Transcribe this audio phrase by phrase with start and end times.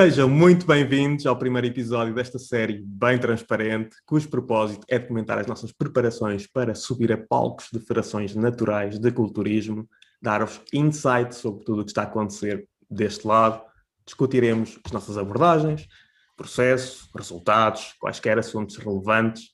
[0.00, 5.46] Sejam muito bem-vindos ao primeiro episódio desta série bem transparente, cujo propósito é documentar as
[5.46, 9.86] nossas preparações para subir a palcos de federações naturais de culturismo,
[10.22, 13.62] dar-vos insights sobre tudo o que está a acontecer deste lado,
[14.06, 15.86] discutiremos as nossas abordagens,
[16.34, 19.50] processo, resultados, quaisquer assuntos relevantes,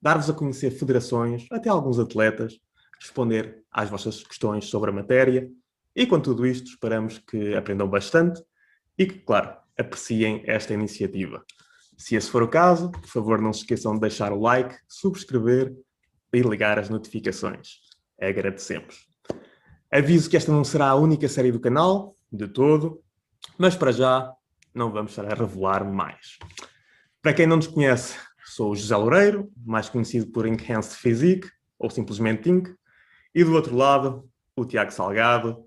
[0.00, 2.54] dar-vos a conhecer federações, até alguns atletas,
[2.98, 5.50] responder às vossas questões sobre a matéria.
[5.94, 8.42] E com tudo isto esperamos que aprendam bastante
[8.98, 11.44] e que, claro, apreciem esta iniciativa.
[11.98, 15.72] Se esse for o caso, por favor não se esqueçam de deixar o like, subscrever
[16.32, 17.80] e ligar as notificações.
[18.20, 19.06] Agradecemos.
[19.92, 23.02] Aviso que esta não será a única série do canal, de todo,
[23.58, 24.32] mas para já
[24.74, 26.38] não vamos estar a revelar mais.
[27.20, 31.90] Para quem não nos conhece, sou o José Loureiro, mais conhecido por Enhanced Physique, ou
[31.90, 32.74] simplesmente Inc.
[33.34, 35.60] E do outro lado, o Tiago Salgado,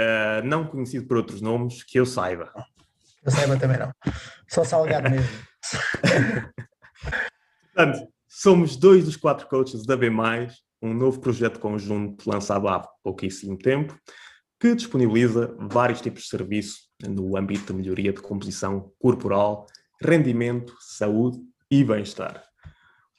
[0.00, 2.52] uh, não conhecido por outros nomes, que eu saiba.
[3.24, 3.92] Eu saiba também não.
[4.48, 5.28] Só Salgado mesmo.
[7.74, 10.10] Portanto, somos dois dos quatro coaches da B+,
[10.82, 13.98] um novo projeto conjunto lançado há pouquíssimo tempo,
[14.58, 19.66] que disponibiliza vários tipos de serviço no âmbito de melhoria de composição corporal,
[20.02, 21.38] rendimento, saúde
[21.70, 22.42] e bem-estar.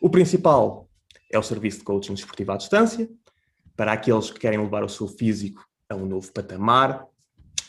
[0.01, 0.89] O principal
[1.31, 3.07] é o serviço de coaching desportivo à distância,
[3.75, 7.05] para aqueles que querem levar o seu físico a um novo patamar,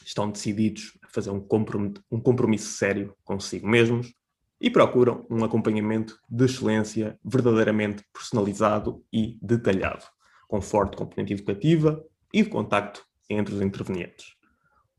[0.04, 4.12] estão decididos fazer um compromisso, um compromisso sério consigo mesmos
[4.60, 10.04] e procuram um acompanhamento de excelência verdadeiramente personalizado e detalhado,
[10.48, 12.02] com forte componente educativa
[12.32, 14.36] e de contacto entre os intervenientes.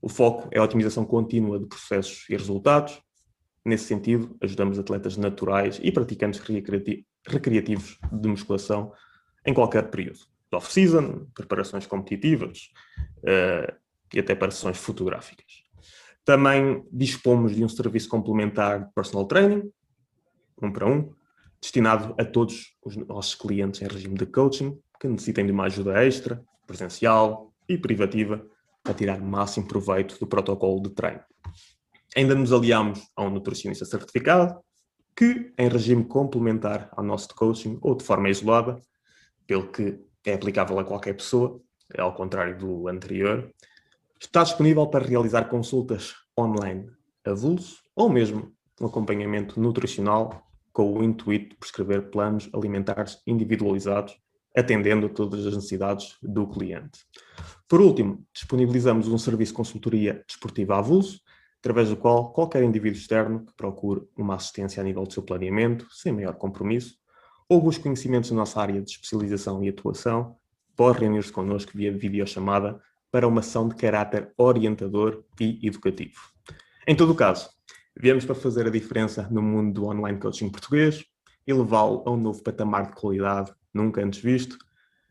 [0.01, 3.01] O foco é a otimização contínua de processos e resultados.
[3.65, 6.41] Nesse sentido, ajudamos atletas naturais e praticantes
[7.25, 8.91] recreativos de musculação
[9.45, 10.19] em qualquer período.
[10.51, 12.69] Off-season, preparações competitivas
[13.19, 13.73] uh,
[14.13, 15.62] e até para sessões fotográficas.
[16.25, 19.69] Também dispomos de um serviço complementar de personal training,
[20.61, 21.13] um para um,
[21.61, 26.03] destinado a todos os nossos clientes em regime de coaching que necessitem de uma ajuda
[26.03, 28.45] extra, presencial, e privativa
[28.83, 31.21] para tirar máximo proveito do protocolo de treino.
[32.15, 34.59] Ainda nos aliamos a um nutricionista certificado,
[35.15, 38.81] que, em regime complementar ao nosso de coaching ou de forma isolada,
[39.45, 41.61] pelo que é aplicável a qualquer pessoa,
[41.97, 43.51] ao contrário do anterior,
[44.25, 46.89] está disponível para realizar consultas online
[47.25, 48.51] avulso ou mesmo
[48.81, 54.17] um acompanhamento nutricional com o intuito de prescrever planos alimentares individualizados
[54.55, 56.99] atendendo a todas as necessidades do cliente.
[57.67, 61.19] Por último, disponibilizamos um serviço de consultoria desportiva avulso,
[61.59, 65.87] através do qual qualquer indivíduo externo que procure uma assistência a nível do seu planeamento,
[65.91, 66.95] sem maior compromisso,
[67.49, 70.35] ou busque conhecimentos na nossa área de especialização e atuação,
[70.75, 72.79] pode reunir-se connosco via videochamada
[73.13, 76.19] para uma ação de caráter orientador e educativo.
[76.87, 77.47] Em todo o caso,
[77.95, 81.05] viemos para fazer a diferença no mundo do online coaching português
[81.45, 84.57] e levá-lo a um novo patamar de qualidade nunca antes visto,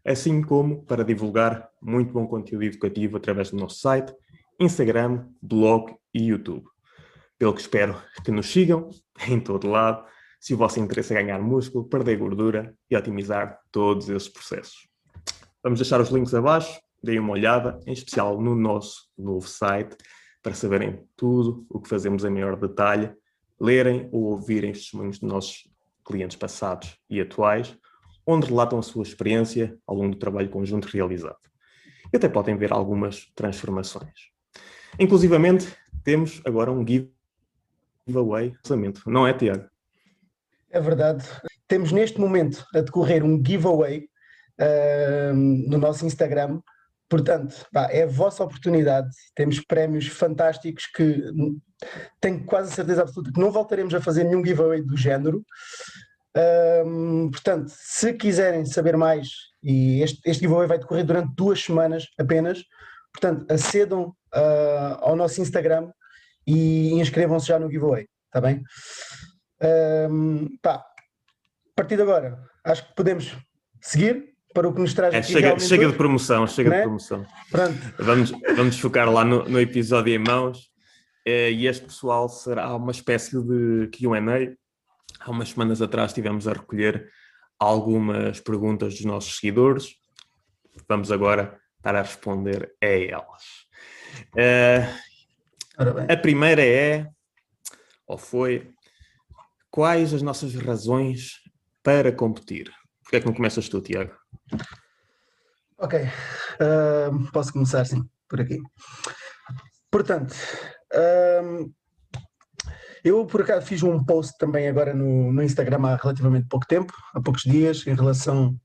[0.05, 4.13] assim como para divulgar muito bom conteúdo educativo através do nosso site,
[4.59, 6.67] Instagram, blog e YouTube.
[7.39, 8.91] Pelo que espero que nos sigam
[9.29, 10.05] em todo lado,
[10.41, 14.89] se o vosso interesse é ganhar músculo, perder gordura e otimizar todos esses processos.
[15.63, 19.97] Vamos deixar os links abaixo, deem uma olhada, em especial no nosso novo site,
[20.43, 23.13] para saberem tudo o que fazemos em maior detalhe,
[23.61, 25.71] lerem ou ouvirem os testemunhos dos nossos
[26.05, 27.77] clientes passados e atuais,
[28.27, 31.39] onde relatam a sua experiência ao longo do trabalho conjunto realizado.
[32.13, 34.33] E até podem ver algumas transformações.
[34.99, 35.73] Inclusivamente,
[36.05, 39.65] temos agora um giveaway lançamento, não é, Tiago?
[40.71, 41.25] É verdade.
[41.69, 44.09] Temos neste momento a decorrer um giveaway
[44.59, 46.61] uh, no nosso Instagram.
[47.13, 49.11] Portanto, pá, é a vossa oportunidade.
[49.35, 51.23] Temos prémios fantásticos que
[52.19, 55.45] tenho quase certeza absoluta que não voltaremos a fazer nenhum giveaway do género.
[57.31, 59.29] Portanto, se quiserem saber mais,
[59.63, 62.65] e este, este giveaway vai decorrer durante duas semanas apenas,
[63.13, 65.93] portanto, acedam uh, ao nosso Instagram
[66.47, 68.63] e inscrevam-se já no giveaway, está bem?
[70.11, 73.37] Um, pá, a partir de agora, acho que podemos
[73.83, 76.83] seguir para o que nos traz é, chega, chega de promoção, chega de né?
[76.83, 77.27] promoção.
[77.51, 77.95] Pronto.
[77.99, 80.71] Vamos, vamos focar lá no, no episódio em mãos.
[81.25, 84.21] Eh, e este pessoal será uma espécie de QA
[85.21, 87.11] há umas semanas atrás estivemos a recolher
[87.59, 89.95] algumas perguntas dos nossos seguidores.
[90.89, 93.43] Vamos agora estar a responder a elas.
[94.35, 97.09] Uh, a primeira é,
[98.07, 98.71] ou foi,
[99.71, 101.41] quais as nossas razões
[101.83, 102.71] para competir?
[103.13, 104.11] Porquê é que começas tu, Tiago?
[105.77, 108.59] Ok, uh, posso começar sim, por aqui.
[109.91, 110.35] Portanto,
[110.95, 111.71] uh,
[113.05, 116.91] Eu, por acaso, fiz um post também agora no, no Instagram há relativamente pouco tempo,
[117.13, 118.59] há poucos dias, em relação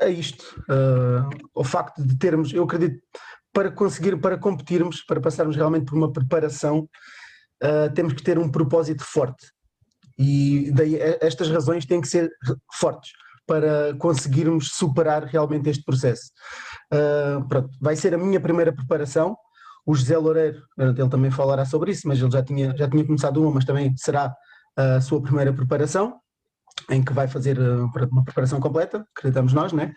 [0.00, 3.02] a isto, uh, ao facto de termos, eu acredito,
[3.52, 6.88] para conseguir, para competirmos, para passarmos realmente por uma preparação,
[7.64, 9.50] uh, temos que ter um propósito forte.
[10.16, 12.30] E daí estas razões têm que ser
[12.74, 13.10] fortes
[13.46, 16.30] para conseguirmos superar realmente este processo.
[16.92, 19.36] Uh, pronto, vai ser a minha primeira preparação.
[19.86, 23.40] O José Loureiro, ele também falará sobre isso, mas ele já tinha, já tinha começado
[23.40, 24.34] uma, mas também será
[24.76, 26.20] a sua primeira preparação,
[26.90, 29.92] em que vai fazer ah, uma preparação completa, acreditamos nós, né?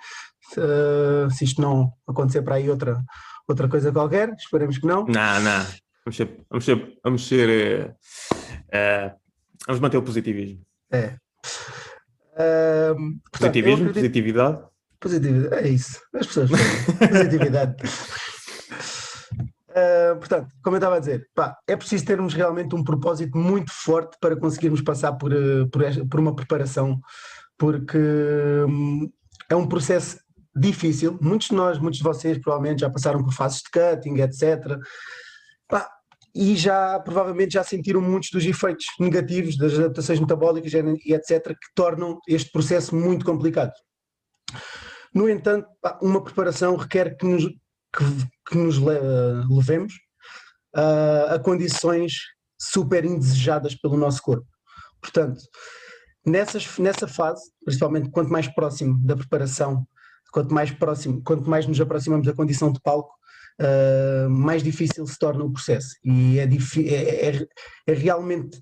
[0.54, 3.04] Uh, se isto não acontecer para aí outra,
[3.48, 5.06] outra coisa qualquer, esperemos que não.
[5.06, 5.66] Não, não.
[6.06, 7.96] Vamos ser, vamos ser, vamos, ser,
[8.32, 9.20] uh,
[9.68, 10.62] vamos manter o positivismo.
[10.92, 11.18] É.
[12.40, 13.94] Portanto, Positivismo, acredito...
[13.96, 14.64] positividade.
[15.00, 16.00] Positividade, é isso.
[16.14, 16.50] As pessoas
[17.12, 17.76] positividade.
[19.70, 23.72] Uh, portanto, como eu estava a dizer, pá, é preciso termos realmente um propósito muito
[23.72, 25.32] forte para conseguirmos passar por,
[25.72, 27.00] por, por uma preparação,
[27.58, 27.98] porque
[28.68, 29.10] um,
[29.50, 30.18] é um processo
[30.56, 31.18] difícil.
[31.22, 34.78] Muitos de nós, muitos de vocês, provavelmente já passaram por fases de cutting, etc.
[35.68, 35.90] Pá,
[36.40, 41.48] e já provavelmente já sentiram muitos dos efeitos negativos das adaptações metabólicas e etc.
[41.48, 43.74] que tornam este processo muito complicado.
[45.14, 45.68] No entanto,
[46.02, 48.06] uma preparação requer que nos, que,
[48.48, 49.94] que nos levemos
[50.78, 52.14] uh, a condições
[52.58, 54.48] super indesejadas pelo nosso corpo.
[55.02, 55.42] Portanto,
[56.26, 59.86] nessas, nessa fase, principalmente quanto mais próximo da preparação
[60.32, 63.19] quanto mais próximo, quanto mais nos aproximamos da condição de palco,
[63.60, 65.96] uh, mais difícil se torna o processo.
[66.04, 67.48] E é, é, é,
[67.88, 68.58] é realmente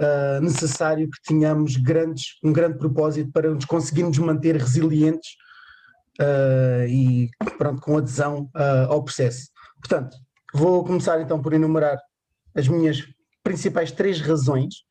[0.00, 5.30] uh, necessário que tenhamos grandes, um grande propósito para nos conseguirmos manter resilientes
[6.20, 8.50] uh, e pronto, com adesão
[8.88, 9.48] ao processo.
[9.80, 10.16] Portanto,
[10.54, 11.98] vou começar então por enumerar
[12.54, 13.04] as minhas
[13.42, 14.88] principais três razões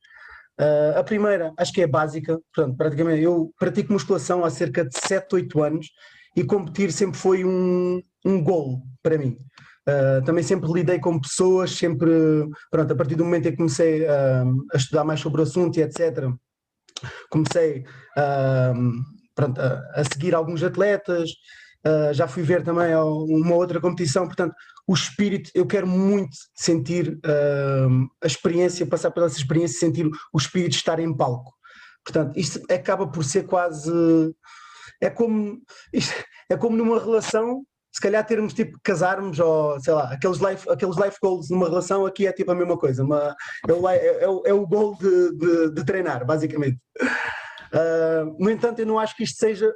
[0.59, 4.97] Uh, a primeira, acho que é básica, portanto, praticamente eu pratico musculação há cerca de
[4.97, 5.87] 7, 8 anos
[6.35, 9.37] e competir sempre foi um, um golo para mim.
[9.87, 12.09] Uh, também sempre lidei com pessoas, sempre,
[12.69, 15.77] pronto, a partir do momento em que comecei uh, a estudar mais sobre o assunto
[15.77, 16.29] e etc.,
[17.29, 17.85] comecei
[18.17, 18.73] uh,
[19.33, 21.29] pronto, a, a, seguir alguns atletas,
[22.11, 24.53] já fui ver também uma outra competição, portanto,
[24.85, 27.17] o espírito, eu quero muito sentir
[28.21, 31.53] a experiência, passar pela essa experiência, sentir o espírito estar em palco.
[32.03, 33.89] Portanto, isto acaba por ser quase
[35.01, 35.61] é como,
[36.49, 37.63] é como numa relação,
[37.97, 42.05] se calhar termos tipo casarmos ou sei lá, aqueles life, aqueles life goals numa relação
[42.05, 43.35] aqui é tipo a mesma coisa, uma,
[43.67, 46.77] é, o, é, é, o goal de, de, de treinar, basicamente.
[47.73, 49.73] Uh, no entanto, eu não acho que isto seja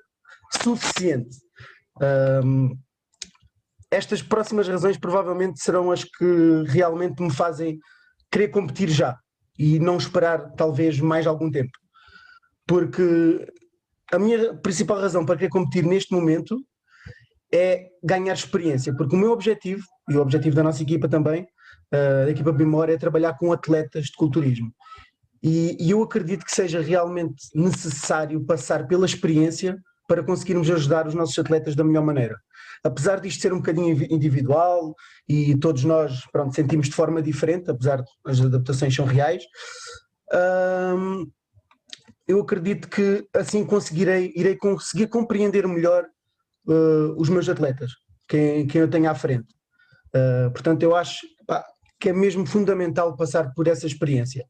[0.62, 1.36] suficiente.
[1.98, 2.78] Uh,
[3.90, 7.80] estas próximas razões provavelmente serão as que realmente me fazem
[8.32, 9.18] querer competir já
[9.58, 11.72] e não esperar talvez mais algum tempo.
[12.68, 13.52] Porque
[14.14, 16.56] a minha principal razão para querer competir neste momento
[17.54, 22.26] é ganhar experiência, porque o meu objetivo, e o objetivo da nossa equipa também, uh,
[22.26, 24.72] da equipa Bimor, é trabalhar com atletas de culturismo.
[25.44, 29.76] E, e, eu acredito que seja realmente necessário passar pela experiência
[30.08, 32.38] para conseguirmos ajudar os nossos atletas da melhor maneira.
[32.84, 34.96] Apesar disto ser um bocadinho individual
[35.28, 39.44] e todos nós pronto, sentimos de forma diferente, apesar de as adaptações são reais,
[40.34, 41.28] uh,
[42.28, 46.06] eu acredito que assim conseguirei, irei conseguir compreender melhor
[46.68, 47.92] uh, os meus atletas,
[48.28, 49.48] quem, quem eu tenho à frente.
[50.16, 51.66] Uh, portanto, eu acho pá,
[52.00, 54.46] que é mesmo fundamental passar por essa experiência.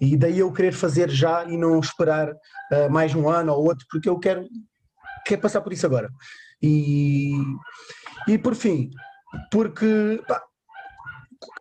[0.00, 3.86] E daí eu querer fazer já e não esperar uh, mais um ano ou outro,
[3.90, 4.46] porque eu quero,
[5.26, 6.10] quero passar por isso agora.
[6.62, 7.32] E,
[8.28, 8.90] e por fim,
[9.50, 10.42] porque pá,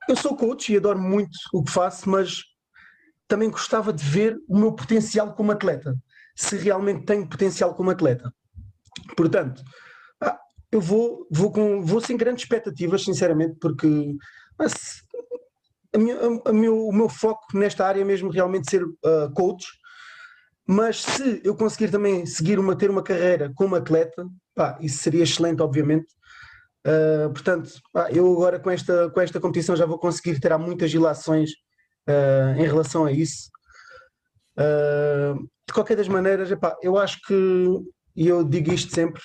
[0.09, 2.41] eu sou coach e adoro muito o que faço, mas
[3.27, 5.95] também gostava de ver o meu potencial como atleta,
[6.35, 8.33] se realmente tenho potencial como atleta.
[9.15, 9.61] Portanto,
[10.71, 14.15] eu vou, vou, com, vou sem grandes expectativas, sinceramente, porque
[14.57, 14.73] mas,
[15.93, 19.31] a minha, a, a meu, o meu foco nesta área é mesmo realmente ser uh,
[19.35, 19.65] coach,
[20.67, 25.23] mas se eu conseguir também seguir uma, ter uma carreira como atleta, pá, isso seria
[25.23, 26.07] excelente, obviamente.
[26.85, 30.93] Uh, portanto, pá, eu agora com esta, com esta competição já vou conseguir ter muitas
[30.93, 31.51] ilações
[32.09, 33.49] uh, em relação a isso.
[34.55, 37.33] De qualquer das maneiras, epá, eu acho que,
[38.15, 39.21] e eu digo isto sempre,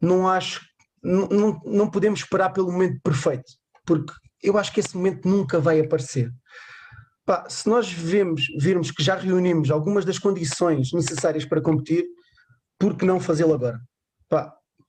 [0.00, 0.60] não acho,
[1.02, 3.52] não, não, podemos esperar pelo momento perfeito,
[3.84, 6.32] porque eu acho que esse momento nunca vai aparecer.
[7.48, 12.04] se nós vemos, virmos que já reunimos algumas das condições necessárias para competir,
[12.78, 13.80] por que não fazê-lo agora?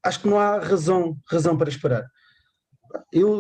[0.04, 2.06] acho que não há razão, razão para esperar.
[3.12, 3.40] Eu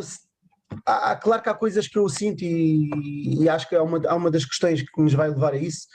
[0.85, 4.15] há, claro que há coisas que eu sinto e, e acho que há uma, há
[4.15, 5.87] uma das questões que nos vai levar a isso,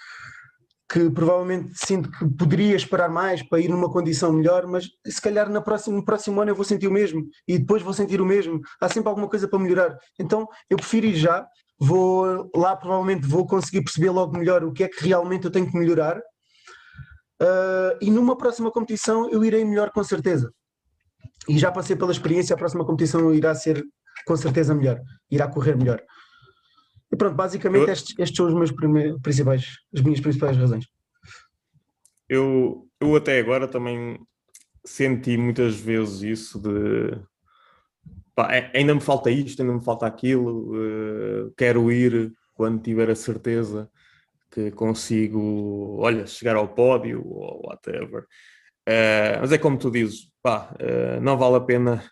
[0.89, 5.49] que provavelmente sinto que poderia esperar mais para ir numa condição melhor, mas se calhar
[5.51, 8.27] na próxima, no próximo ano eu vou sentir o mesmo e depois vou sentir o
[8.27, 8.61] mesmo.
[8.81, 9.97] Há sempre alguma coisa para melhorar.
[10.19, 11.47] Então eu prefiro ir já,
[11.79, 15.69] vou lá provavelmente vou conseguir perceber logo melhor o que é que realmente eu tenho
[15.69, 16.19] que melhorar.
[17.43, 20.53] Uh, e numa próxima competição eu irei melhor com certeza.
[21.49, 23.85] E já passei pela experiência, a próxima competição irá ser
[24.25, 25.01] com certeza melhor,
[25.31, 26.01] irá correr melhor.
[27.13, 28.73] E pronto, basicamente eu, estes, estes, são os meus
[29.23, 30.87] principais, as minhas principais razões.
[32.29, 34.19] Eu, eu até agora também
[34.85, 37.19] senti muitas vezes isso de
[38.35, 43.15] pá, ainda me falta isto, ainda me falta aquilo, uh, quero ir quando tiver a
[43.15, 43.91] certeza
[44.51, 48.23] que consigo, olha, chegar ao pódio ou whatever.
[48.89, 52.05] Uh, mas é como tu dizes, pá, uh, não vale a pena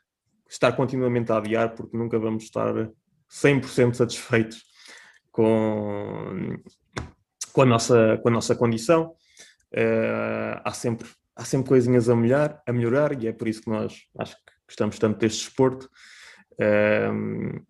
[0.48, 2.72] estar continuamente a adiar porque nunca vamos estar
[3.30, 4.73] 100% satisfeitos
[5.34, 6.56] com,
[7.52, 9.16] com, a, nossa, com a nossa condição.
[9.72, 13.68] Uh, há, sempre, há sempre coisinhas a melhorar, a melhorar e é por isso que
[13.68, 15.90] nós acho que gostamos tanto deste desporto.
[16.52, 17.60] Uh,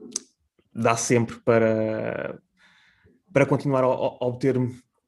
[0.75, 2.39] dá sempre para,
[3.33, 4.57] para continuar a, a, obter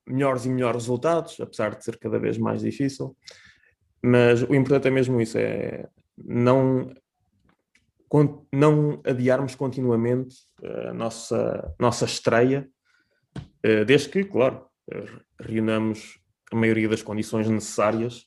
[0.07, 3.15] melhores e melhores resultados, apesar de ser cada vez mais difícil.
[4.03, 5.87] Mas o importante é mesmo isso, é
[6.17, 6.91] não
[8.53, 12.69] não adiarmos continuamente a nossa, nossa estreia,
[13.63, 14.67] eh, desde que, claro,
[15.41, 16.19] reunamos
[16.53, 18.25] a maioria das condições necessárias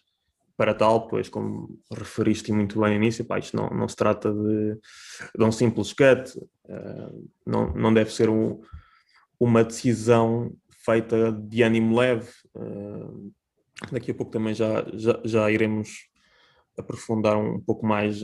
[0.57, 4.33] para tal, pois como referiste muito bem no início, pá, isto não, não se trata
[4.33, 4.77] de,
[5.37, 7.09] de um simples cut, eh,
[7.45, 8.59] não, não deve ser um,
[9.39, 10.53] uma decisão
[10.83, 12.29] feita de ânimo leve.
[12.57, 13.29] Eh,
[13.89, 16.09] daqui a pouco também já, já, já iremos
[16.77, 18.21] aprofundar um pouco mais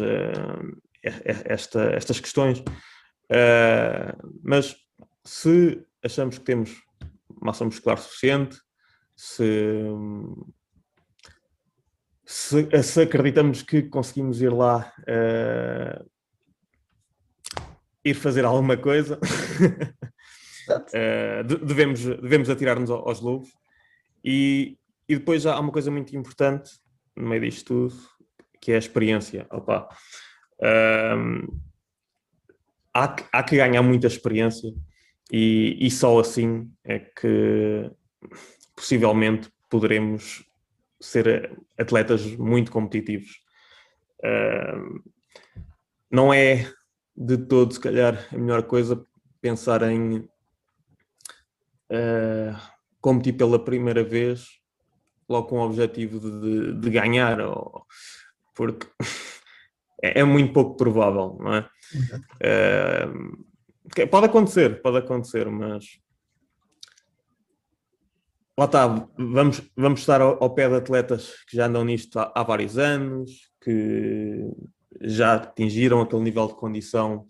[1.45, 2.59] esta, estas questões.
[2.59, 4.75] Uh, mas
[5.23, 6.83] se achamos que temos
[7.41, 8.57] massa muscular suficiente,
[9.15, 9.83] se,
[12.25, 16.09] se, se acreditamos que conseguimos ir lá uh,
[18.03, 19.19] ir fazer alguma coisa,
[20.69, 23.49] uh, devemos, devemos atirar-nos aos lobos.
[24.23, 26.71] E, e depois há uma coisa muito importante
[27.15, 27.95] no meio disto tudo,
[28.59, 29.47] que é a experiência.
[29.51, 29.87] Opa,
[30.61, 31.59] um,
[32.93, 34.73] há, há que ganhar muita experiência
[35.31, 37.91] e, e só assim é que
[38.75, 40.45] possivelmente poderemos
[40.99, 43.41] ser atletas muito competitivos.
[44.19, 45.03] Uh,
[46.09, 46.71] não é
[47.15, 49.05] de todo, se calhar, a melhor coisa
[49.41, 50.17] pensar em
[51.91, 52.55] uh,
[52.99, 54.47] competir pela primeira vez
[55.27, 57.85] logo com o objetivo de, de ganhar, ou,
[58.55, 58.87] porque
[60.01, 61.69] é, é muito pouco provável, não é?
[62.43, 65.85] Uh, pode acontecer, pode acontecer, mas
[68.57, 68.87] lá está,
[69.17, 72.77] vamos, vamos estar ao, ao, pé de atletas que já andam nisto há, há, vários
[72.77, 74.49] anos, que
[75.01, 77.25] já atingiram aquele nível de condição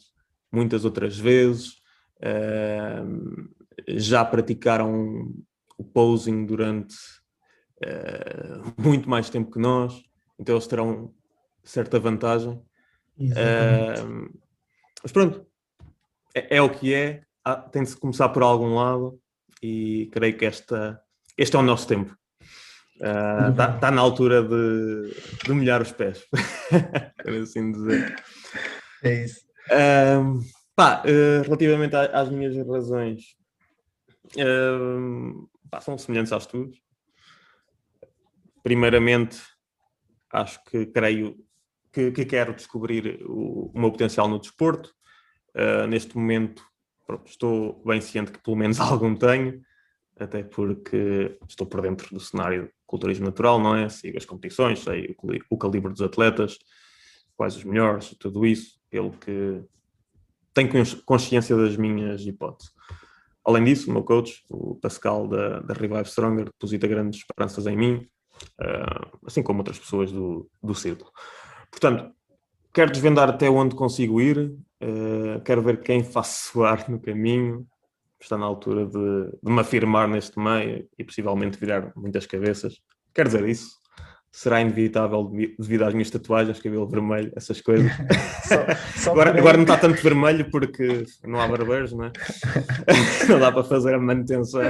[0.52, 1.82] muitas outras vezes,
[2.20, 3.50] uh,
[3.88, 5.34] já praticaram
[5.78, 6.96] o posing durante
[7.84, 10.02] uh, muito mais tempo que nós,
[10.40, 11.14] então eles terão
[11.66, 12.62] certa vantagem.
[13.20, 14.40] Uh,
[15.02, 15.46] mas pronto,
[16.34, 19.20] é, é, o que é, ah, tem de se começar por algum lado
[19.62, 21.02] e creio que esta,
[21.38, 22.16] este é o nosso tempo.
[22.96, 26.26] Está uh, tá na altura de, de molhar os pés,
[27.24, 28.16] por assim dizer.
[29.04, 29.46] É isso.
[29.68, 30.42] Uh,
[30.76, 33.36] pá, uh, relativamente às minhas razões,
[35.70, 36.82] pá, são semelhantes aos estudos.
[38.64, 39.42] Primeiramente,
[40.32, 41.45] acho que creio
[41.96, 44.94] que, que quero descobrir o, o, meu potencial no desporto.
[45.56, 46.62] Uh, neste momento
[47.08, 49.62] pronto, estou bem ciente que pelo menos algum tenho,
[50.20, 53.88] até porque estou por dentro do cenário de culturismo natural, não é?
[53.88, 56.58] Sigo as competições, sei o, o calibre dos atletas,
[57.38, 59.64] quais os melhores, tudo isso, pelo que
[60.54, 60.70] tenho
[61.06, 62.74] consciência das minhas hipóteses.
[63.46, 67.78] Além disso, o meu coach, o Pascal da, da Revive Stronger, deposita grandes esperanças em
[67.78, 68.08] mim,
[68.60, 71.12] uh, assim como outras pessoas do, do círculo.
[71.76, 72.10] Portanto,
[72.74, 74.38] quero desvendar até onde consigo ir,
[74.82, 77.68] uh, quero ver quem faço soar no caminho,
[78.18, 82.80] está na altura de, de, me afirmar neste meio e possivelmente virar muitas cabeças.
[83.14, 83.76] Quero dizer isso.
[84.32, 85.30] Será inevitável
[85.60, 87.92] devido às minhas tatuagens, cabelo vermelho, essas coisas.
[88.48, 88.66] só,
[88.96, 92.12] só agora, agora não está tanto vermelho porque não há barbeiros, não é?
[93.30, 94.62] não dá para fazer a manutenção.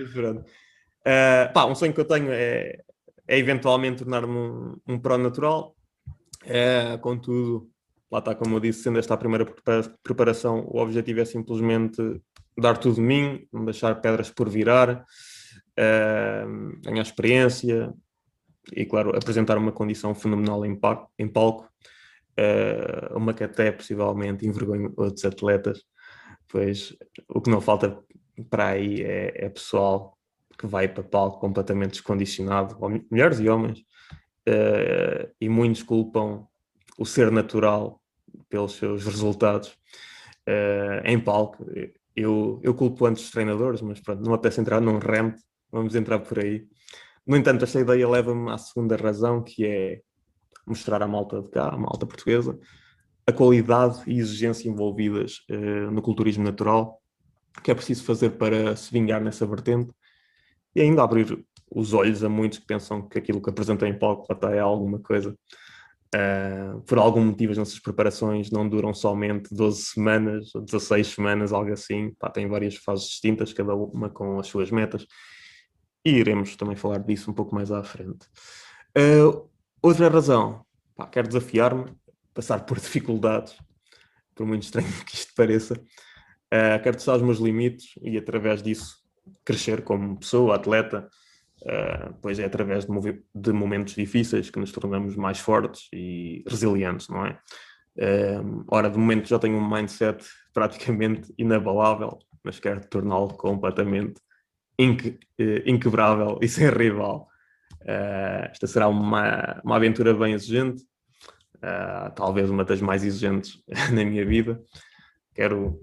[0.00, 2.78] Uh, pá, um sonho que eu tenho é,
[3.28, 5.76] é eventualmente tornar-me um, um pró natural.
[6.44, 7.70] É, contudo,
[8.10, 9.46] lá está, como eu disse, sendo esta a primeira
[10.02, 12.00] preparação, o objetivo é simplesmente
[12.58, 15.04] dar tudo de mim, não deixar pedras por virar,
[15.78, 17.92] uh, ganhar experiência
[18.72, 21.68] e, claro, apresentar uma condição fenomenal em, palco, em palco
[22.38, 25.82] uh, uma que até possivelmente envergonha outros atletas,
[26.48, 26.96] pois
[27.28, 27.98] o que não falta
[28.50, 30.18] para aí é, é pessoal
[30.58, 32.76] que vai para palco completamente descondicionado,
[33.10, 33.82] mulheres e homens,
[34.48, 36.46] uh, e muitos culpam
[36.98, 38.00] o ser natural
[38.48, 39.68] pelos seus resultados
[40.48, 41.66] uh, em palco.
[42.14, 45.36] Eu, eu culpo antes os treinadores, mas pronto, não apetece entrar num rant,
[45.70, 46.66] vamos entrar por aí.
[47.26, 50.00] No entanto, esta ideia leva-me à segunda razão, que é
[50.66, 52.58] mostrar à malta de cá, à malta portuguesa,
[53.26, 57.00] a qualidade e exigência envolvidas uh, no culturismo natural,
[57.62, 59.92] que é preciso fazer para se vingar nessa vertente
[60.74, 61.44] e ainda abrir
[61.74, 64.98] os olhos a muitos que pensam que aquilo que apresentei em palco até é alguma
[64.98, 65.36] coisa.
[66.14, 71.52] Uh, por algum motivo as nossas preparações não duram somente 12 semanas ou 16 semanas,
[71.52, 72.14] algo assim.
[72.18, 75.06] Pá, tem várias fases distintas, cada uma com as suas metas.
[76.04, 78.26] E iremos também falar disso um pouco mais à frente.
[78.96, 79.48] Uh,
[79.80, 80.64] outra razão,
[80.94, 81.86] pá, quero desafiar-me,
[82.34, 83.56] passar por dificuldades,
[84.34, 85.74] por muito estranho que isto pareça.
[85.74, 88.98] Uh, quero testar os meus limites e através disso
[89.44, 91.08] crescer como pessoa, atleta,
[91.62, 97.08] uh, pois é através de, de, momentos difíceis que nos tornamos mais fortes e resilientes,
[97.08, 97.38] não é?
[97.96, 104.20] Uh, ora, de momento já tenho um mindset praticamente inabalável, mas quero torná-lo completamente
[104.78, 107.28] inque, uh, inquebrável e sem rival.
[107.82, 110.84] Uh, esta será uma, uma aventura bem exigente,
[112.16, 114.60] talvez uma das mais exigentes na minha vida.
[115.34, 115.80] Quero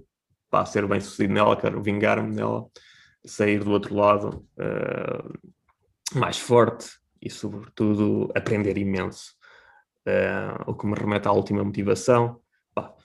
[0.49, 2.65] pá, ser bem sucedido nela, quero vingar-me nela
[3.25, 4.45] sair do outro lado
[6.15, 6.87] mais forte
[7.21, 9.33] e, sobretudo, aprender imenso.
[10.07, 12.39] Uh, o que me remete à última motivação.
[12.75, 12.95] Bah,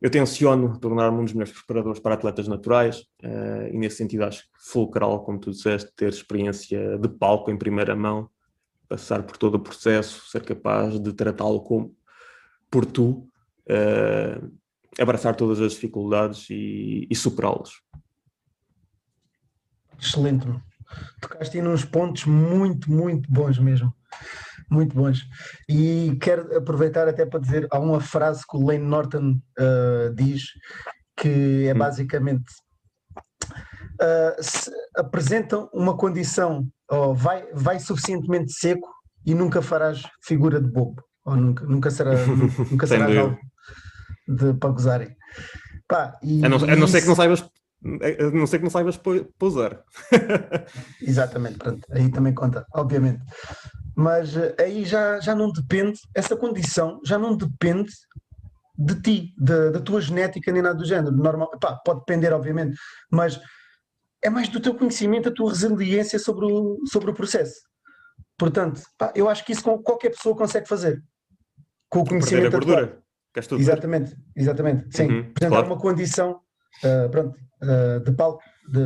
[0.00, 4.44] eu tenciono tornar-me um dos melhores preparadores para atletas naturais uh, e, nesse sentido, acho
[4.58, 8.28] fulcral, como tu disseste, ter experiência de palco em primeira mão,
[8.88, 11.94] passar por todo o processo, ser capaz de tratá-lo como
[12.70, 13.28] por tu,
[14.98, 17.70] abraçar todas as dificuldades e, e superá-las.
[20.00, 20.46] Excelente.
[21.20, 23.92] Tocaste aí uns pontos muito, muito bons mesmo.
[24.70, 25.26] Muito bons.
[25.68, 30.44] E quero aproveitar até para dizer, há uma frase que o Lane Norton uh, diz
[31.16, 31.78] que é hum.
[31.78, 32.44] basicamente
[34.00, 38.88] uh, apresenta uma condição, ou vai, vai suficientemente seco
[39.26, 42.12] e nunca farás figura de bobo, ou nunca, nunca será,
[42.70, 43.38] nunca será algo
[44.28, 45.16] de, para gozarem.
[45.86, 47.44] Pá, e, a, não, a não ser que não saibas
[47.84, 48.98] a não ser que não saibas
[49.38, 49.82] pousar.
[51.02, 53.22] Exatamente, pronto, aí também conta, obviamente.
[53.94, 57.92] Mas eh, aí já, já não depende, essa condição já não depende
[58.76, 61.14] de ti, de, da tua genética, nem nada do género.
[61.14, 62.76] Normal, pá, pode depender, obviamente,
[63.10, 63.40] mas
[64.22, 67.60] é mais do teu conhecimento, da tua resiliência sobre o, sobre o processo.
[68.36, 71.02] Portanto, pá, eu acho que isso qualquer pessoa consegue fazer.
[71.88, 72.50] Com o conhecimento.
[72.50, 73.04] Perder a gordura.
[73.60, 74.96] Exatamente, exatamente.
[74.96, 75.66] Sim, uhum, apresentar claro.
[75.66, 76.40] uma condição
[77.10, 78.80] pronto, uh, de palco, de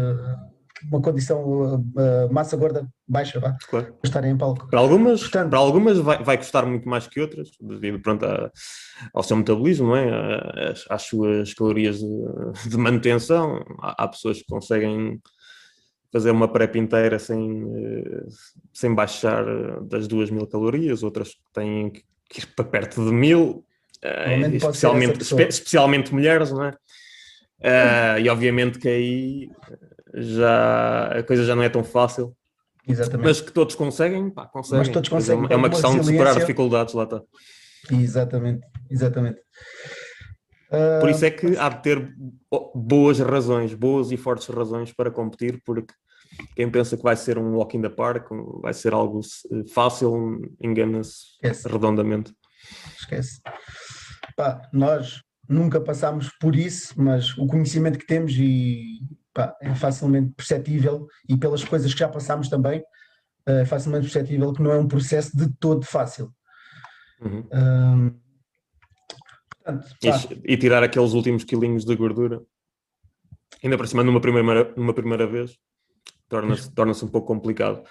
[0.91, 3.95] uma condição uh, massa gorda baixa, vá, claro.
[4.05, 4.69] estarem em palco.
[4.69, 8.51] Para algumas, Portanto, para algumas vai, vai custar muito mais que outras, devido pronto, a,
[9.13, 10.71] ao seu metabolismo, é?
[10.71, 13.65] às, às suas calorias de, de manutenção.
[13.81, 15.21] Há, há, pessoas que conseguem
[16.13, 17.67] fazer uma prep inteira sem,
[18.73, 19.45] sem baixar
[19.83, 23.65] das duas mil calorias, outras que têm que ir para perto de mil,
[24.55, 26.75] especialmente, especialmente mulheres, não é?
[27.61, 29.51] Uh, e obviamente que aí
[30.15, 32.37] já a coisa já não é tão fácil.
[32.87, 33.27] Exatamente.
[33.27, 34.79] Mas que todos conseguem, pá, conseguem.
[34.79, 35.45] Mas todos conseguem.
[35.45, 37.21] É uma, é uma questão de superar dificuldades, lá está.
[37.91, 39.41] Exatamente, exatamente.
[40.71, 42.15] Uh, Por isso é que há de ter
[42.75, 45.95] boas razões, boas e fortes razões para competir, porque
[46.55, 48.29] quem pensa que vai ser um walk in the park,
[48.61, 49.21] vai ser algo
[49.73, 52.33] fácil, engana-se redondamente.
[52.99, 53.41] Esquece.
[54.37, 59.01] Pá, nós nunca passámos por isso, mas o conhecimento que temos e
[59.33, 62.85] pá, é facilmente perceptível e pelas coisas que já passámos também
[63.47, 66.31] é facilmente perceptível que não é um processo de todo fácil.
[67.21, 67.49] Uhum.
[67.53, 68.21] Um,
[69.65, 69.89] portanto,
[70.45, 72.43] e, e, tirar aqueles últimos quilinhos de gordura,
[73.65, 75.59] ainda por cima numa primeira, numa primeira vez,
[76.29, 77.83] torna-se torna um pouco complicado.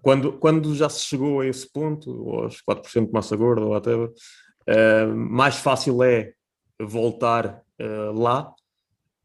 [0.00, 3.94] Quando, quando já se chegou a esse ponto, aos 4% de massa gorda ou até,
[3.94, 6.32] uh, mais fácil é
[6.80, 8.54] voltar uh, lá.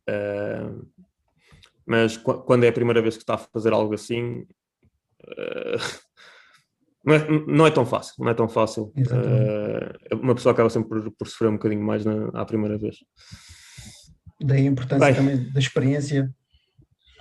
[0.09, 0.87] Uh,
[1.85, 4.45] mas qu quando é a primeira vez que está a fazer algo assim,
[5.23, 5.77] uh,
[7.03, 8.93] não é, não é tão fácil, não é tão fácil.
[10.21, 12.97] Uma pessoa acaba sempre por, por, sofrer um bocadinho mais na, à primeira vez.
[14.39, 15.15] Daí a importância Bem.
[15.15, 16.33] também da experiência,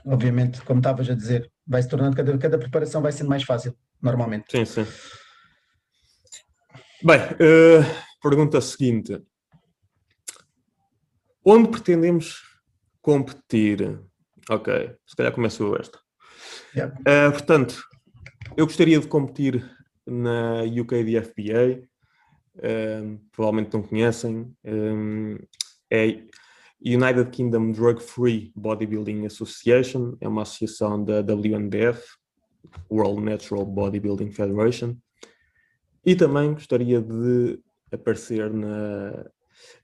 [0.07, 3.77] obviamente, como estavas a dizer, vai se tornando, cada, cada preparação vai sendo mais fácil,
[4.01, 4.47] normalmente.
[4.51, 4.87] Sim, sim.
[7.03, 7.85] Bem, uh,
[8.23, 9.23] pergunta seguinte.
[11.45, 12.43] Onde pretendemos
[13.01, 13.99] competir?
[14.49, 15.99] Ok, se calhar começo esta.
[16.75, 16.95] Yeah.
[17.01, 17.83] Uh, portanto,
[18.57, 19.65] eu gostaria de competir
[20.07, 21.89] na UKDFBA,
[23.03, 25.39] um, provavelmente não conhecem, um,
[25.91, 26.23] é
[26.85, 32.03] United Kingdom Drug Free Bodybuilding Association, é uma associação da WNBF,
[32.91, 34.97] World Natural Bodybuilding Federation,
[36.05, 37.61] e também gostaria de
[37.93, 39.27] aparecer na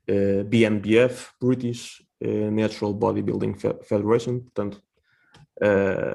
[0.07, 4.83] eh, BNBF, British uh, Natural Bodybuilding Federation, portanto,
[5.63, 6.15] uh,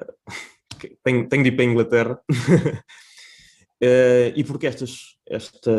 [1.04, 2.22] tenho, tenho de ir para a Inglaterra.
[2.30, 3.82] uh,
[4.36, 5.72] e porque estas, esta,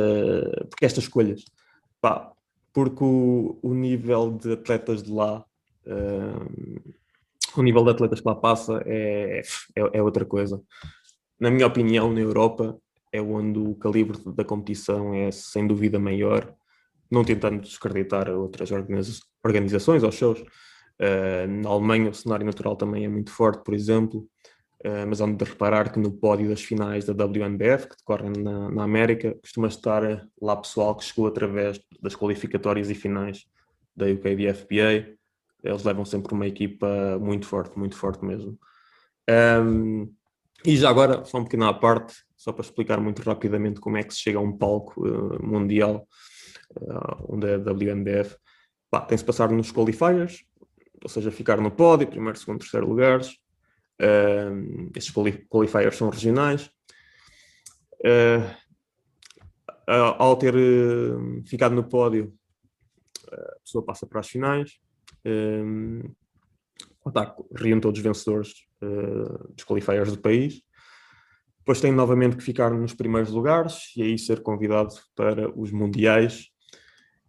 [0.80, 1.44] estas escolhas?
[2.00, 2.32] Pá,
[2.72, 5.44] porque o, o nível de atletas de lá,
[5.86, 6.92] uh,
[7.56, 9.42] o nível de atletas que lá passa é,
[9.76, 10.60] é, é, outra coisa.
[11.38, 12.78] Na minha opinião, na Europa
[13.12, 16.54] é onde o calibre da competição é sem dúvida maior,
[17.12, 20.40] não tentando desacreditar outras organiza organizações ou shows.
[20.40, 24.26] Uh, na Alemanha o cenário natural também é muito forte, por exemplo.
[24.84, 28.70] Uh, mas há de reparar que no pódio das finais da WNBF, que decorrem na,
[28.70, 33.44] na, América, costuma estar lá pessoal que chegou através das qualificatórias e finais
[33.94, 35.14] da UKDFBA.
[35.62, 38.58] Eles levam sempre uma equipa muito forte, muito forte mesmo.
[39.30, 40.12] Um,
[40.64, 44.02] e já agora, só um pequeno à parte, só para explicar muito rapidamente como é
[44.02, 46.08] que se chega a um palco uh, mundial,
[46.80, 48.36] uh, onde é WNBF.
[49.08, 50.44] Tem-se passar nos qualifiers,
[51.02, 53.42] ou seja, ficar no pódio, primeiro, segundo, terceiro lugares,
[54.02, 55.12] Uh, esses
[55.48, 56.70] qualifiers são regionais.
[58.04, 58.42] Uh,
[59.86, 60.54] ao ter
[61.46, 62.34] ficado no pódio,
[63.30, 64.78] a pessoa passa para as finais.
[65.24, 66.12] Uh,
[67.12, 68.66] tá, reúne todos os vencedores
[69.54, 70.62] dos qualifiers do país.
[71.58, 76.51] Depois tem novamente que ficar nos primeiros lugares e aí ser convidado para os mundiais.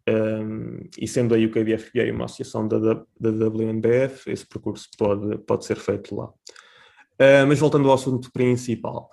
[0.07, 5.77] Um, e sendo a UKDFBA uma associação da, da, WNBF, esse percurso pode, pode ser
[5.77, 6.25] feito lá.
[6.25, 9.09] Uh, mas voltando ao assunto principal,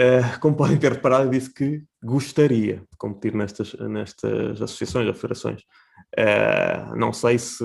[0.00, 5.62] uh, como podem ter reparado, disse que gostaria de competir nestas, nestas associações ou federações.
[6.18, 7.64] Uh, não sei se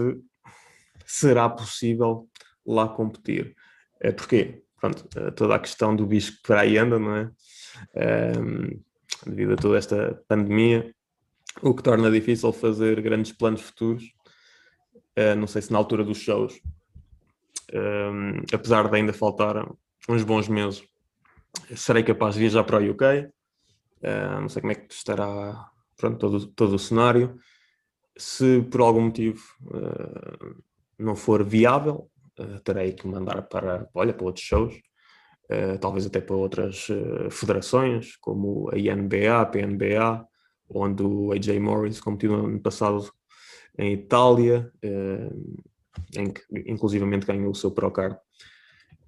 [1.05, 2.29] será possível
[2.63, 3.55] lá competir.
[4.05, 4.61] Uh, porquê?
[4.79, 7.29] Pronto, toda a questão do bicho que por aí anda, não é?
[9.27, 10.95] devido a toda esta pandemia,
[11.61, 14.03] o que torna difícil fazer grandes planos futuros.
[15.37, 16.59] não sei se na altura dos shows
[17.73, 19.67] um, apesar de ainda faltar
[20.07, 20.83] uns bons meses,
[21.75, 23.29] serei capaz de viajar para o UK.
[24.01, 27.37] Uh, não sei como é que estará pronto, todo, todo o cenário.
[28.17, 30.63] Se por algum motivo uh,
[30.97, 34.75] não for viável, uh, terei que mandar para, olha, para outros shows,
[35.81, 36.85] talvez até para outras
[37.31, 40.23] federações, como a INBA, a PNBA,
[40.69, 43.11] onde o AJ Morris competiu no ano passado
[43.77, 44.71] em Itália,
[46.15, 48.17] em que inclusivamente ganhou o seu Procard.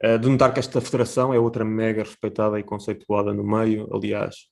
[0.04, 4.47] Uh, de notar que esta federação é outra mega respeitada e conceituada no meio, aliás,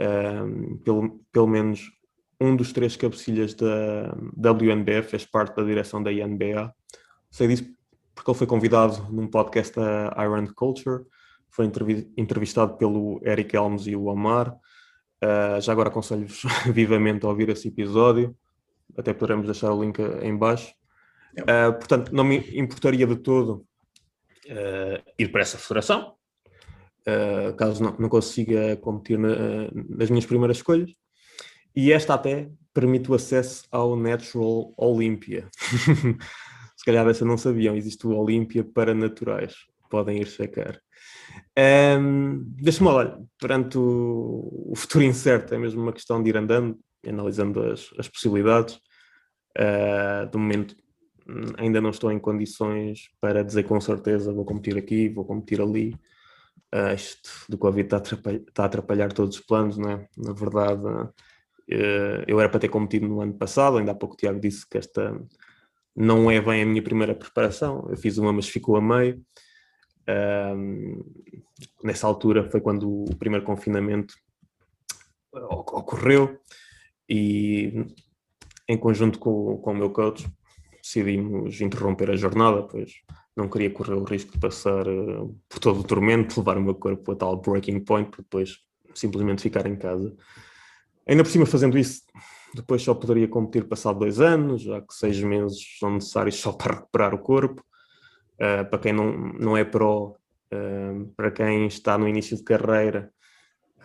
[0.00, 1.90] uh, pelo, pelo menos
[2.40, 6.72] um dos três cabecilhas da WNBF fez parte da direção da INBA.
[7.30, 7.64] Sei disso
[8.14, 11.04] porque ele foi convidado num podcast da Iron Culture,
[11.50, 11.68] foi
[12.16, 14.56] entrevistado pelo Eric Helms e o Omar.
[15.22, 18.36] Uh, já agora aconselho-vos vivamente a ouvir esse episódio,
[18.96, 20.74] até poderemos deixar o link em baixo.
[21.38, 23.66] Uh, portanto, não me importaria de todo
[24.46, 26.14] uh, ir para essa federação,
[27.58, 30.90] caso não, não, consiga competir na, nas minhas primeiras escolhas.
[31.76, 35.48] E esta até permite o acesso ao Natural Olympia.
[36.76, 39.54] Se calhar essa não sabiam, existe o Olympia para naturais.
[39.90, 40.83] Podem ir checar.
[41.56, 46.78] Um, Deixa-me olhar, perante o, o, futuro incerto, é mesmo uma questão de ir andando,
[47.06, 48.80] analisando as, as possibilidades.
[49.56, 50.76] Uh, de momento,
[51.56, 55.94] ainda não estou em condições para dizer com certeza vou competir aqui, vou competir ali.
[56.74, 60.08] Uh, isto do Covid está a, atrapalhar, está a atrapalhar todos os planos, não é?
[60.16, 64.16] Na verdade, uh, eu era para ter competido no ano passado, ainda há pouco o
[64.16, 65.16] Tiago disse que esta
[65.96, 67.86] não é bem a minha primeira preparação.
[67.88, 69.22] Eu fiz uma, mas ficou a meio.
[71.82, 74.14] Nessa altura foi quando o primeiro confinamento
[75.32, 76.38] ocorreu
[77.08, 77.86] e
[78.68, 80.26] em conjunto com, com o meu coach
[80.82, 82.92] decidimos interromper a jornada, pois
[83.36, 86.74] não queria correr o risco de passar uh, por todo o tormento, levar o meu
[86.74, 88.58] corpo a tal breaking point, para depois
[88.94, 90.14] simplesmente ficar em casa.
[91.08, 92.02] Ainda por cima, fazendo isso,
[92.54, 96.74] depois só poderia competir passado dois anos, já que seis meses são necessários só para
[96.74, 97.64] recuperar o corpo.
[98.34, 100.16] Uh, para quem não, não é pró,
[100.52, 103.10] uh, para quem está no início de carreira,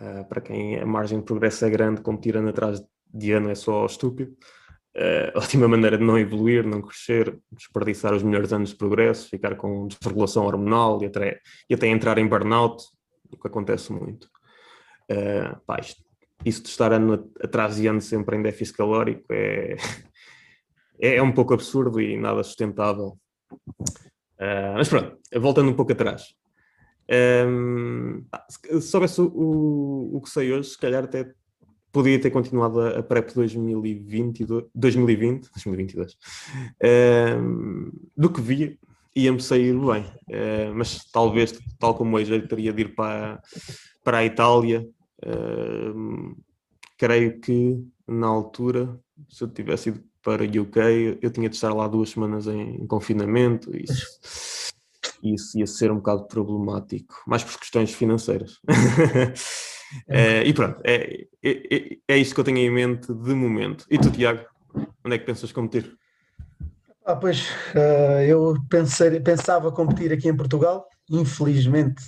[0.00, 2.82] uh, para quem a margem de progresso é grande, competir ano atrás
[3.12, 4.36] de ano é só estúpido.
[4.92, 9.54] A última maneira de não evoluir, não crescer, desperdiçar os melhores anos de progresso, ficar
[9.54, 11.38] com desregulação hormonal e até,
[11.70, 12.82] e até entrar em burnout,
[13.30, 14.28] o que acontece muito.
[15.64, 16.02] Pá, isto,
[16.44, 19.76] isso de estar ano atrás e ano sempre em déficit calórico é,
[21.00, 23.18] é, é um pouco absurdo e nada sustentável.
[24.40, 26.34] Uh, mas pronto, voltando um pouco atrás.
[27.46, 31.30] Um, se soubesse o, o, que sei hoje, se calhar até
[31.92, 36.16] podia ter continuado a, a PrEP 2020, 2020 2022,
[37.36, 38.78] um, do que via,
[39.14, 40.04] ia-me sair bem.
[40.28, 43.42] Uh, mas talvez, tal como hoje, eu teria de ir para,
[44.02, 44.88] para a Itália.
[45.22, 46.34] Uh,
[46.96, 48.98] creio que na altura,
[49.28, 52.86] se eu tivesse ido para UK, eu tinha de estar lá duas semanas em, em
[52.86, 53.70] confinamento.
[53.76, 54.72] Isso,
[55.22, 58.58] isso ia ser um bocado problemático, mais por questões financeiras.
[60.08, 63.86] É, e pronto, é, é, é isto que eu tenho em mente de momento.
[63.90, 64.44] E tu, Tiago,
[65.04, 65.96] onde é que pensas competir?
[67.04, 72.02] Ah, pois, uh, eu pensei, pensava competir aqui em Portugal, infelizmente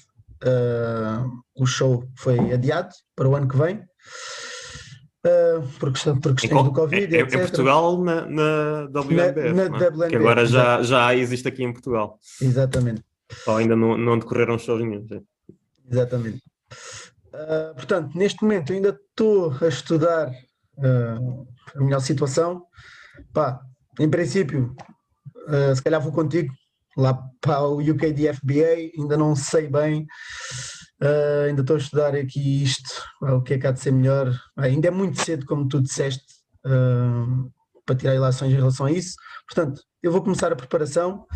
[0.44, 3.82] uh, o show foi adiado para o ano que vem.
[5.24, 10.08] Uh, por, questão, por questões do Covid, é, é, Portugal na, na na, na WNBF,
[10.08, 12.18] que agora já, já existe aqui em Portugal.
[12.40, 13.04] Exatamente.
[13.46, 15.06] Ou ainda não, não decorreram shows nenhum.
[15.88, 16.42] Exatamente.
[17.28, 22.64] Uh, portanto, neste momento ainda estou a estudar uh, a melhor situação.
[23.32, 23.60] Pá,
[24.00, 24.74] em princípio,
[25.76, 26.52] se calhar vou contigo
[26.96, 30.06] lá para o UK FBA, ainda não sei bem,
[31.46, 34.32] ainda estou a estudar aqui isto, o que é que há de ser melhor.
[34.56, 36.24] ainda é muito cedo, como tu disseste,
[37.84, 39.16] para tirar ilações em relação a isso.
[39.46, 41.26] Portanto, eu vou começar a preparação.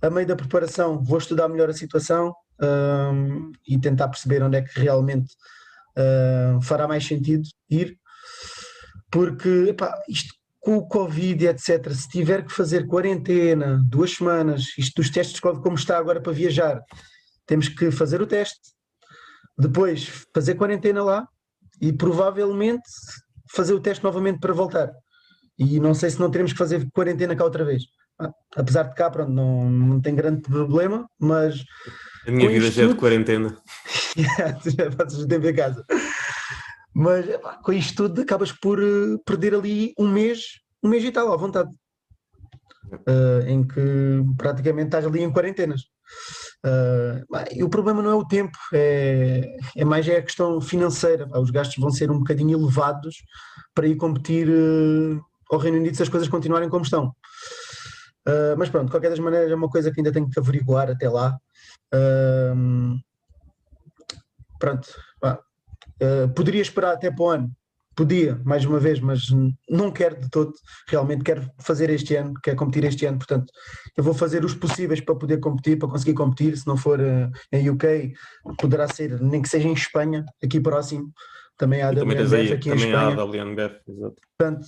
[0.00, 2.34] A meio da preparação, vou estudar melhor a situação,
[3.66, 5.34] e tentar perceber onde é que realmente
[5.96, 7.98] uh, fará mais sentido ir,
[9.10, 15.02] porque epá, isto com o Covid, etc., se tiver que fazer quarentena, duas semanas, isto
[15.02, 16.80] dos testes, como está agora para viajar,
[17.46, 18.60] temos que fazer o teste,
[19.62, 21.28] depois fazer quarentena lá
[21.80, 22.82] e provavelmente
[23.54, 24.92] fazer o teste novamente para voltar.
[25.58, 27.84] E não sei se não teremos que fazer quarentena cá outra vez.
[28.18, 31.64] Ah, apesar de cá, pronto, não, não tem grande problema, mas
[32.26, 33.56] a minha vida já é de quarentena.
[34.16, 35.84] já passas o tempo em casa.
[36.94, 37.26] Mas
[37.62, 41.36] com isto tudo acabas por uh, perder ali um mês, um mês e tal, à
[41.36, 41.70] vontade.
[42.92, 45.82] Uh, em que praticamente estás ali em quarentenas.
[46.64, 51.28] Uh, e o problema não é o tempo, é, é mais é a questão financeira.
[51.38, 53.16] Os gastos vão ser um bocadinho elevados
[53.74, 54.48] para ir competir
[55.50, 57.14] ao Reino Unido se as coisas continuarem como estão.
[58.26, 60.88] Uh, mas pronto, de qualquer das maneiras é uma coisa que ainda tenho que averiguar
[60.88, 61.36] até lá.
[61.92, 62.96] Uh,
[64.58, 64.88] pronto,
[65.24, 67.50] uh, poderia esperar até para o ano,
[67.94, 69.28] podia, mais uma vez, mas
[69.68, 70.52] não quero de todo,
[70.88, 73.52] realmente quero fazer este ano, quero competir este ano, portanto,
[73.96, 77.30] eu vou fazer os possíveis para poder competir, para conseguir competir, se não for uh,
[77.52, 78.12] em UK,
[78.58, 81.12] poderá ser, nem que seja em Espanha, aqui próximo,
[81.56, 83.16] também há a WNBF aqui também em Espanha.
[83.16, 84.16] Há a WNBF, exato.
[84.38, 84.66] Portanto,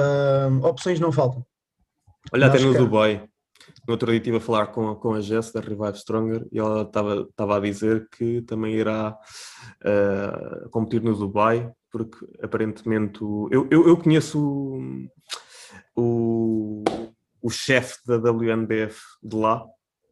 [0.00, 1.44] uh, opções não faltam.
[2.32, 2.78] Olha, até no que...
[2.78, 3.28] Dubai.
[3.86, 6.82] No outro dia estive a falar com, com a Jess da Revive Stronger e ela
[6.82, 9.16] estava a dizer que também irá
[9.84, 15.08] uh, competir no Dubai, porque aparentemente eu, eu, eu, conheço o,
[15.94, 16.84] o,
[17.40, 19.64] o chefe da WNBF de lá,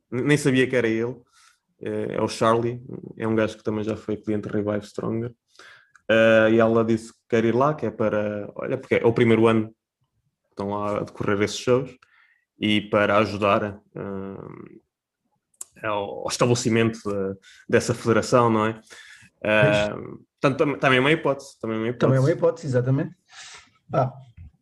[0.08, 1.16] nem sabia que era ele,
[1.80, 2.80] é, é o Charlie,
[3.18, 5.30] é um gajo que também já foi cliente Revive Stronger.
[6.08, 8.48] Uh, e ela disse que quer ir lá, que é para.
[8.54, 9.74] Olha, porque é o primeiro ano
[10.50, 11.90] estão lá a decorrer esses shows
[12.60, 14.80] e para ajudar uh,
[15.84, 17.36] ao estabelecimento de,
[17.68, 18.80] dessa federação, não é?
[19.42, 21.58] Uh, portanto, também é uma hipótese.
[21.60, 23.14] Também é uma hipótese, também é uma hipótese exatamente.
[23.92, 24.12] Ah,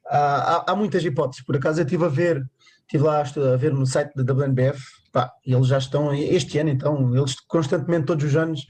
[0.06, 1.44] há, há, muitas hipóteses.
[1.44, 2.44] Por acaso eu estive a ver,
[2.82, 4.80] estive lá a ver no site da WNBF,
[5.12, 8.60] pá, eles já estão, este ano então, eles constantemente, todos os anos,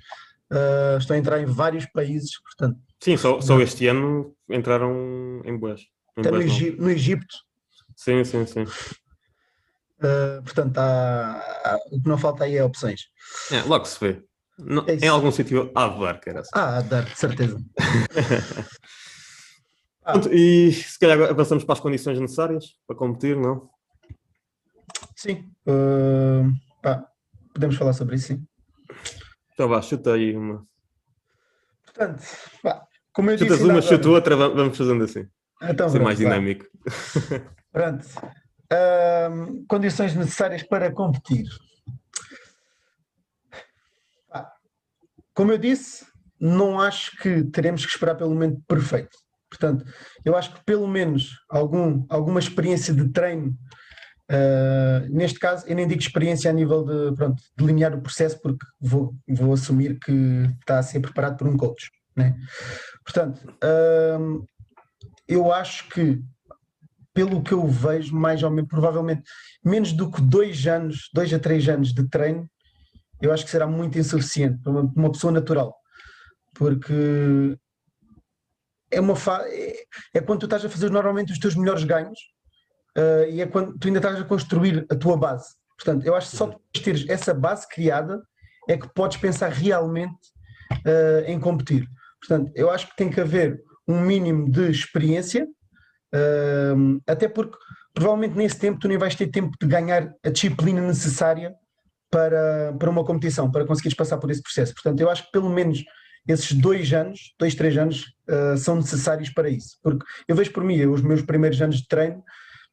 [0.52, 2.78] uh, estão a entrar em vários países, portanto.
[3.00, 5.80] Sim, só, só este ano entraram em boas.
[6.16, 7.34] Até no, Egito, no Egito.
[7.96, 8.62] Sim, sim, sim.
[10.00, 13.08] Uh, portanto, há, há, o que não falta aí é opções.
[13.50, 14.22] É, logo se vê.
[14.60, 16.42] No, é em algum sítio há de dar, cara.
[16.54, 17.58] Ah, há de dar, de certeza.
[20.04, 20.14] ah.
[20.30, 23.68] E se calhar avançamos para as condições necessárias para competir, não?
[25.16, 25.50] Sim.
[25.66, 27.04] Uh, pá,
[27.52, 28.46] podemos falar sobre isso, sim.
[29.52, 30.64] Então vá, chuta aí uma.
[31.84, 32.24] Portanto,
[32.62, 33.70] pá, como eu Chutas disse.
[33.70, 35.26] uma, chuta outra, vamos fazendo assim.
[35.62, 36.64] Então, Ser pronto, mais dinâmico.
[37.72, 38.06] Pronto.
[38.72, 41.44] Ahm, condições necessárias para competir.
[45.40, 46.04] Como eu disse,
[46.38, 49.16] não acho que teremos que esperar pelo momento perfeito.
[49.48, 49.86] Portanto,
[50.22, 53.56] eu acho que pelo menos algum, alguma experiência de treino,
[54.30, 58.66] ah, neste caso, eu nem digo experiência a nível de pronto, delinear o processo, porque
[58.78, 60.12] vou, vou assumir que
[60.60, 61.90] está a ser preparado por um coach.
[62.14, 62.36] Né?
[63.02, 64.44] Portanto, ahm,
[65.26, 66.20] eu acho que
[67.14, 69.22] pelo que eu vejo, mais ou menos, provavelmente
[69.64, 72.46] menos do que dois anos, dois a três anos de treino,
[73.20, 75.74] eu acho que será muito insuficiente para uma, uma pessoa natural.
[76.54, 77.56] Porque
[78.90, 82.18] é uma fa é, é quando tu estás a fazer normalmente os teus melhores ganhos
[82.96, 85.54] ah, e é quando tu ainda estás a construir a tua base.
[85.78, 88.22] Portanto, eu acho que só depois de teres essa base criada
[88.68, 90.18] é que podes pensar realmente
[90.86, 91.86] ah, em competir.
[92.20, 95.46] Portanto, eu acho que tem que haver um mínimo de experiência,
[96.76, 97.56] um, até porque
[97.94, 101.54] provavelmente nesse tempo tu nem vais ter tempo de ganhar a disciplina necessária
[102.10, 104.74] para, para uma competição, para conseguires passar por esse processo.
[104.74, 105.84] Portanto, eu acho que pelo menos
[106.28, 109.78] esses dois anos, dois, três anos, uh, são necessários para isso.
[109.82, 112.22] Porque eu vejo por mim, eu, os meus primeiros anos de treino,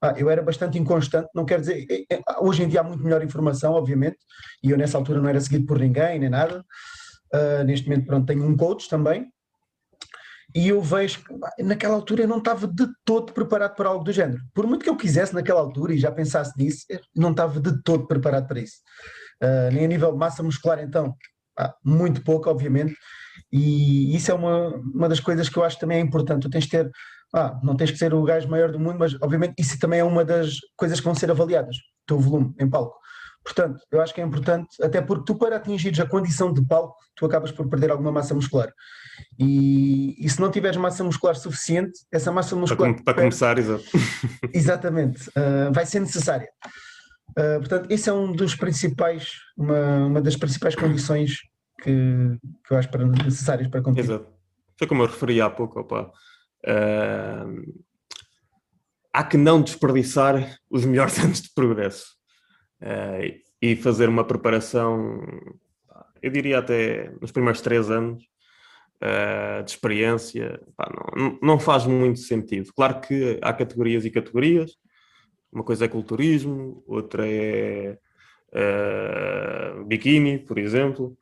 [0.01, 3.03] ah, eu era bastante inconstante, não quer dizer, eh, eh, hoje em dia há muito
[3.03, 4.17] melhor informação, obviamente,
[4.63, 6.63] e eu nessa altura não era seguido por ninguém, nem nada.
[7.33, 9.27] Uh, neste momento, pronto, tenho um coach também,
[10.55, 14.11] e eu vejo que naquela altura eu não estava de todo preparado para algo do
[14.11, 14.41] género.
[14.53, 18.07] Por muito que eu quisesse naquela altura e já pensasse nisso, não estava de todo
[18.07, 18.77] preparado para isso.
[19.41, 21.15] Uh, nem a nível de massa muscular, então,
[21.57, 22.95] ah, muito pouco, obviamente,
[23.51, 26.43] e isso é uma, uma das coisas que eu acho também é importante.
[26.43, 26.91] Tu tens de ter,
[27.33, 30.03] ah, não tens que ser o gajo maior do mundo, mas obviamente isso também é
[30.03, 32.97] uma das coisas que vão ser avaliadas, o teu volume em palco.
[33.43, 36.95] Portanto, eu acho que é importante, até porque tu para atingires a condição de palco,
[37.15, 38.69] tu acabas por perder alguma massa muscular.
[39.39, 42.93] E, e se não tiveres massa muscular suficiente, essa massa muscular.
[42.95, 43.85] Para, para começar, exato.
[44.53, 46.49] Exatamente, uh, vai ser necessária.
[47.37, 51.37] Uh, portanto, esse é um dos principais, uma, uma das principais condições
[51.81, 54.09] que, que eu acho para, necessárias para competir.
[54.09, 54.27] Exato.
[54.77, 56.11] Foi como eu referi há pouco, opa.
[56.65, 57.83] Uh,
[59.13, 62.15] há que não desperdiçar os melhores anos de progresso.
[62.81, 65.19] Uh, e fazer uma preparação,
[66.21, 68.23] eu diria até nos primeiros três anos
[69.01, 72.71] uh, de experiência, pá, não, não faz muito sentido.
[72.75, 74.73] Claro que há categorias e categorias,
[75.51, 77.97] uma coisa é culturismo, outra é
[78.53, 81.17] uh, biquíni, por exemplo,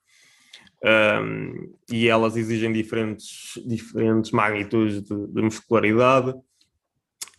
[0.85, 6.31] um, e elas exigem diferentes, diferentes magnitudes de, de muscularidade.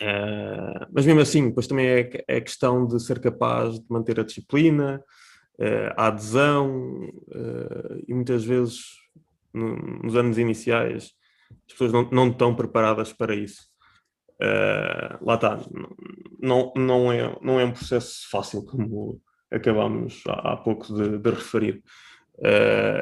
[0.02, 4.24] Uh, mas mesmo assim, depois também é, é questão de ser capaz de manter a
[4.24, 5.02] disciplina,
[5.58, 8.80] uh, a adesão, uh, e muitas vezes
[9.54, 11.12] no, nos anos iniciais
[11.68, 13.68] as pessoas não, não estão preparadas para isso.
[15.22, 15.60] lá está,
[16.40, 19.20] não, é, não é um processo fácil, como
[19.50, 21.82] acabámos há, há pouco de, de referir.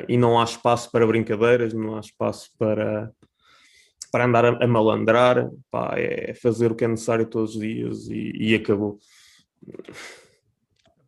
[0.09, 3.11] e não há espaço para brincadeiras, não há espaço para,
[4.14, 8.07] para andar a, a malandrar, pá, é fazer o que é necessário todos os dias
[8.09, 9.01] e, e acabou.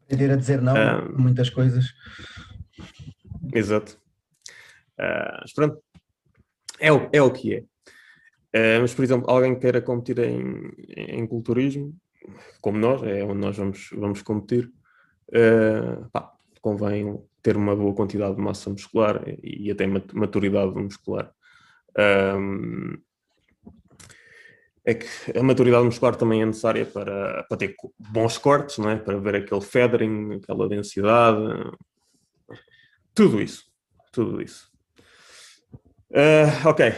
[0.05, 1.87] Aprender a dizer não a muitas coisas.
[3.55, 3.97] Exato.
[4.99, 5.81] Uh, mas pronto,
[6.81, 7.59] é o, é o que é.
[7.59, 11.95] Uh, mas, por exemplo, alguém queira competir em, em culturismo,
[12.61, 14.73] como nós, é onde nós vamos, vamos competir,
[15.29, 21.33] uh, pá, convém ter uma boa quantidade de massa muscular e, até maturidade muscular.
[21.97, 22.99] Um,
[24.85, 28.97] é que a maturidade muscular também é necessária para, para ter bons cortes, não é?
[28.97, 31.41] para ver aquele feathering, aquela densidade,
[33.15, 33.65] tudo isso,
[34.12, 34.71] tudo isso.
[36.11, 36.93] Uh, ok,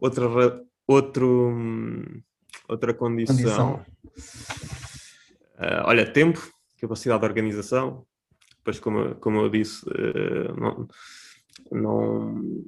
[0.00, 1.52] outra, outro,
[2.68, 3.36] outra condição.
[3.36, 3.84] condição.
[5.58, 6.40] Uh, olha, tempo,
[6.80, 8.04] capacidade de organização,
[8.58, 10.88] depois como, como eu disse, uh, não,
[11.72, 12.64] não,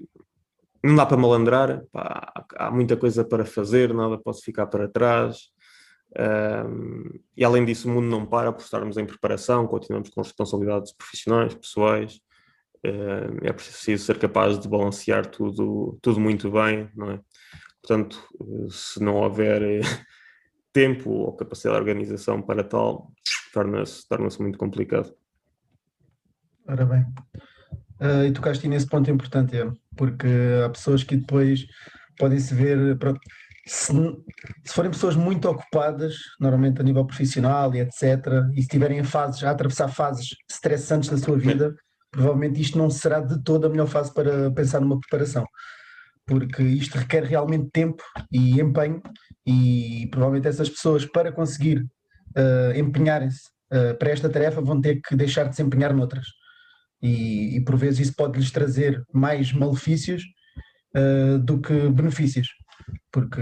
[0.83, 5.51] não dá para malandrar, pá, há muita coisa para fazer, nada pode ficar para trás.
[6.19, 10.93] Um, e além disso, o mundo não para por estarmos em preparação, continuamos com responsabilidades
[10.93, 12.21] profissionais, pessoais.
[13.43, 17.21] É preciso ser capaz de balancear tudo, tudo muito bem, não é?
[17.89, 18.23] Portanto,
[18.69, 19.63] se não houver
[20.75, 23.11] tempo ou capacidade de organização para tal,
[23.55, 25.11] torna-se torna muito complicado.
[26.69, 27.01] Ora bem,
[28.03, 29.67] uh, e tocaste nesse ponto importante, é
[29.97, 30.29] porque
[30.63, 31.67] há pessoas que depois
[32.19, 32.99] podem se ver.
[32.99, 33.19] Pronto,
[33.67, 33.91] se,
[34.67, 38.03] se, forem pessoas muito ocupadas, normalmente a nível profissional e etc.,
[38.53, 41.75] e se estiverem fases, a atravessar fases stressantes da sua vida,
[42.11, 45.47] provavelmente isto não será de toda a melhor fase para pensar numa preparação.
[46.29, 49.03] Porque isto requer realmente tempo e empenho,
[49.47, 51.79] e provavelmente essas pessoas, para conseguir
[52.37, 56.27] uh, empenharem-se uh, para esta tarefa, vão ter que deixar de se empenhar noutras.
[57.03, 60.23] E, e por vezes isso pode lhes trazer mais malefícios
[60.95, 62.49] uh, do que benefícios,
[63.11, 63.41] porque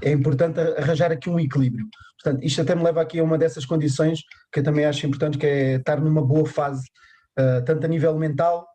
[0.00, 1.86] é importante arranjar aqui um equilíbrio.
[2.22, 4.20] Portanto, isto até me leva aqui a uma dessas condições
[4.52, 6.84] que eu também acho importante, que é estar numa boa fase,
[7.64, 8.66] tanto a nível mental,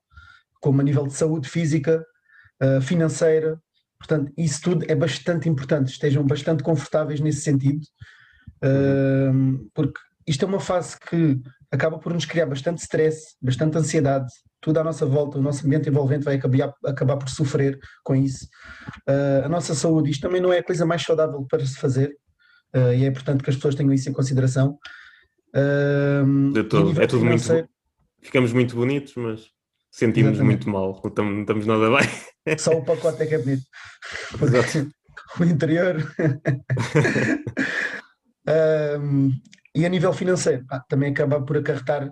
[0.62, 2.02] como a nível de saúde física,
[2.62, 3.60] uh, financeira.
[3.98, 7.82] Portanto, isso tudo é bastante importante, estejam bastante confortáveis nesse sentido,
[8.64, 11.40] uh, porque isto é uma fase que
[11.72, 14.28] acaba por nos criar bastante stress, bastante ansiedade,
[14.62, 18.46] tudo à nossa volta, o nosso ambiente envolvente vai acabar, acabar por sofrer com isso.
[19.08, 22.16] Uh, a nossa saúde, isto também não é a coisa mais saudável para se fazer,
[22.76, 24.78] uh, e é importante que as pessoas tenham isso em consideração.
[25.56, 27.70] Uh, todo, é tudo muito.
[28.22, 29.50] Ficamos muito bonitos, mas
[29.94, 32.58] sentimos muito mal, não não estamos nada bem.
[32.58, 33.64] Só o pacote é que é bonito.
[35.40, 36.14] o interior.
[39.00, 39.32] um,
[39.76, 42.10] e a nível financeiro, ah, também acaba por acarretar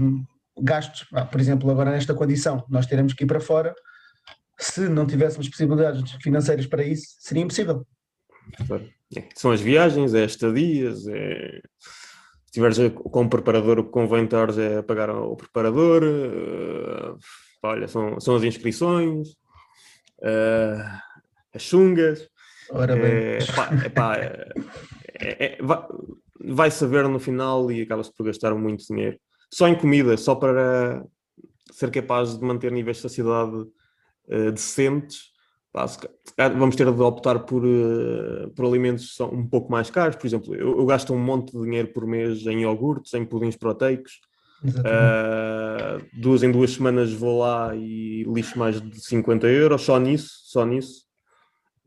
[0.00, 0.24] um,
[0.60, 1.06] gastos.
[1.12, 3.74] Ah, por exemplo, agora nesta condição, nós teremos que ir para fora.
[4.58, 7.86] Se não tivéssemos possibilidades financeiras para isso, seria impossível.
[9.16, 11.60] É, são as viagens, é estadias, é...
[12.48, 17.18] se tiveres com o preparador, o que convém estar é pagar ao preparador, uh,
[17.62, 19.32] olha, são, são as inscrições,
[20.22, 20.98] uh,
[21.54, 22.26] as chungas.
[22.70, 23.04] Ora bem.
[23.04, 24.16] É, pá, é, pá,
[25.20, 25.82] é, vai,
[26.40, 29.18] vai saber no final e acaba-se por gastar muito dinheiro.
[29.52, 31.04] Só em comida, só para
[31.70, 35.32] ser capaz de manter níveis de saciedade uh, decentes,
[36.56, 40.16] vamos ter de optar por, uh, por alimentos um pouco mais caros.
[40.16, 43.56] Por exemplo, eu, eu, gasto um monte de dinheiro por mês em iogurtes, em pudins
[43.56, 44.20] proteicos.
[44.64, 50.30] Uh, duas em duas semanas vou lá e lixo mais de 50 euros só nisso,
[50.44, 51.08] só nisso.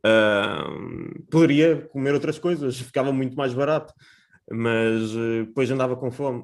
[0.06, 3.94] Uh, poderia comer outras coisas, ficava muito mais barato,
[4.50, 6.44] mas uh, depois andava com fome.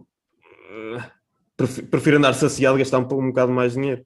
[0.69, 4.05] Uh, prefiro andar saciado e gastar um, um bocado mais dinheiro.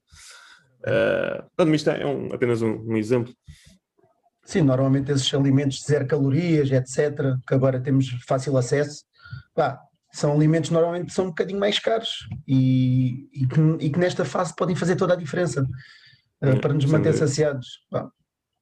[0.84, 3.32] Uh, isto é um, apenas um, um, exemplo.
[4.44, 9.04] Sim, normalmente esses alimentos de zero calorias, etc., que agora temos fácil acesso,
[9.54, 9.80] pá,
[10.12, 14.54] são alimentos normalmente são um bocadinho mais caros e, e, que, e que nesta fase
[14.54, 17.68] podem fazer toda a diferença uh, para nos manter saciados.
[17.88, 18.10] Pá,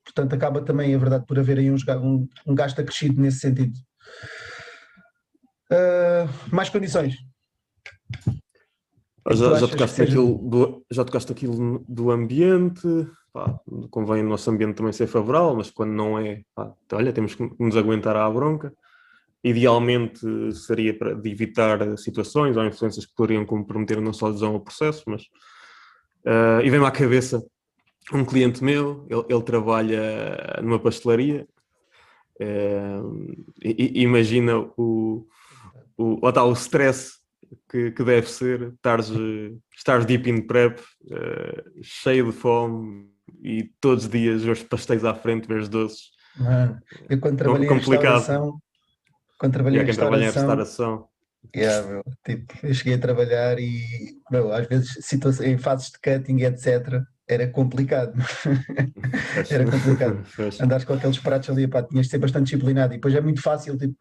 [0.04, 1.76] Portanto, acaba também, é verdade, por haver aí um,
[2.46, 3.78] um gasto acrescido nesse sentido.
[5.70, 7.16] Uh, mais condições.
[9.28, 10.14] Já, já, tocaste seja...
[10.14, 12.86] do, já tocaste aquilo do ambiente,
[13.32, 13.60] pá,
[13.90, 17.50] convém o nosso ambiente também ser favorável, mas quando não é, pá, olha, temos que
[17.58, 18.72] nos aguentar à bronca.
[19.42, 20.20] Idealmente
[20.52, 24.60] seria para de evitar situações ou influências que poderiam comprometer não só a adesão ao
[24.60, 25.22] processo, mas
[26.26, 27.42] uh, e vem-me à cabeça
[28.12, 31.46] um cliente meu, ele, ele trabalha numa pastelaria.
[32.40, 35.26] Uh, imagina o,
[35.96, 37.19] o, tá, o stress
[37.68, 39.10] que, que deve ser estares,
[39.76, 43.08] estar deep in prep, uh, cheio de fome
[43.42, 46.10] e todos os dias os pastéis à frente, ver os doces.
[46.36, 48.04] Mano, eu quando trabalhei complicado.
[48.04, 48.60] em restauração,
[49.38, 51.08] quando trabalhei, em, restauração, em restauração,
[51.54, 53.82] yeah, meu, tipo, eu cheguei a trabalhar e
[54.30, 58.12] meu, às vezes em fases de cutting, etc era complicado.
[59.48, 60.22] era complicado.
[60.60, 62.92] Andares com aqueles pratos ali, pá, tinhas de ser bastante disciplinado.
[62.92, 63.94] E depois é muito fácil, tipo,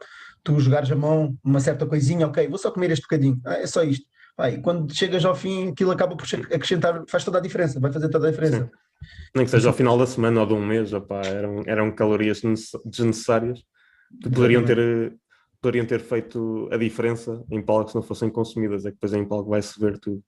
[0.43, 3.67] tu jogares a mão uma certa coisinha, ok, vou só comer este bocadinho, ah, é
[3.67, 4.05] só isto.
[4.36, 7.91] Pá, e quando chegas ao fim, aquilo acaba por acrescentar, faz toda a diferença, vai
[7.91, 8.63] fazer toda a diferença.
[8.63, 8.69] Sim.
[9.36, 12.41] Nem que seja ao final da semana ou de um mês, opá, eram, eram calorias
[12.86, 13.59] desnecessárias
[14.21, 15.13] que poderiam ter,
[15.61, 18.86] poderiam ter feito a diferença em palco se não fossem consumidas.
[18.86, 20.23] É que depois em palco vai-se ver tudo.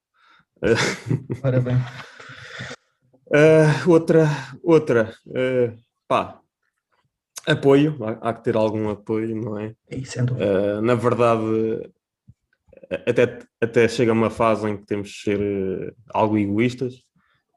[1.43, 1.75] Ora bem.
[3.31, 4.27] Uh, outra,
[4.61, 5.73] outra, uh,
[6.05, 6.41] pá,
[7.47, 9.73] apoio, há, há, que ter algum apoio, não é?
[10.33, 11.89] Uh, na verdade,
[13.07, 16.95] até, até chega uma fase em que temos de ser algo egoístas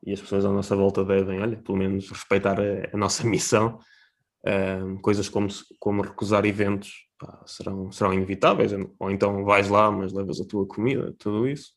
[0.06, 3.80] e as pessoas à nossa volta devem, olha, pelo menos respeitar a, a nossa missão.
[5.02, 5.48] coisas como,
[5.80, 8.70] como recusar eventos pá, serão, serão inevitáveis,
[9.00, 11.72] ou então vais lá, mas levas a tua comida, tudo isso.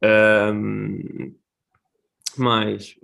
[0.00, 1.34] Um,
[2.40, 2.94] mas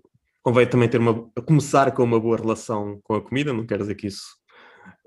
[0.42, 3.94] convém também ter uma, começar com uma boa relação com a comida, não quero dizer
[3.94, 4.24] que isso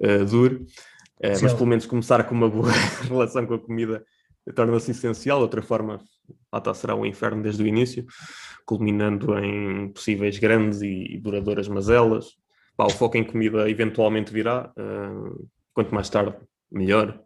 [0.02, 2.72] uh, dure, uh, mas pelo menos começar com uma boa
[3.08, 4.04] relação com a comida
[4.56, 6.00] torna-se essencial, outra forma
[6.52, 8.06] lá será um inferno desde o início,
[8.66, 12.38] culminando em possíveis grandes e duradouras mazelas.
[12.78, 16.36] Bah, o foco em comida eventualmente virá, uh, quanto mais tarde,
[16.72, 17.20] melhor.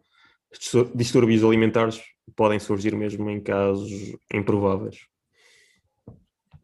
[0.94, 2.00] Distúrbios alimentares
[2.36, 3.90] podem surgir mesmo em casos
[4.32, 4.98] improváveis.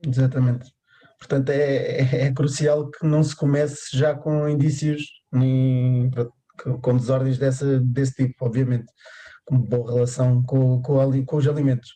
[0.06, 0.72] Exatamente.
[1.18, 6.10] Portanto, é, é, é, crucial que não se comece já com indícios nem,
[6.80, 8.90] com desordens dessa, desse tipo, obviamente,
[9.44, 11.94] com boa relação com, com, com os alimentos.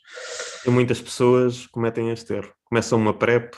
[0.66, 2.52] E muitas pessoas cometem este erro.
[2.64, 3.54] Começam uma PrEP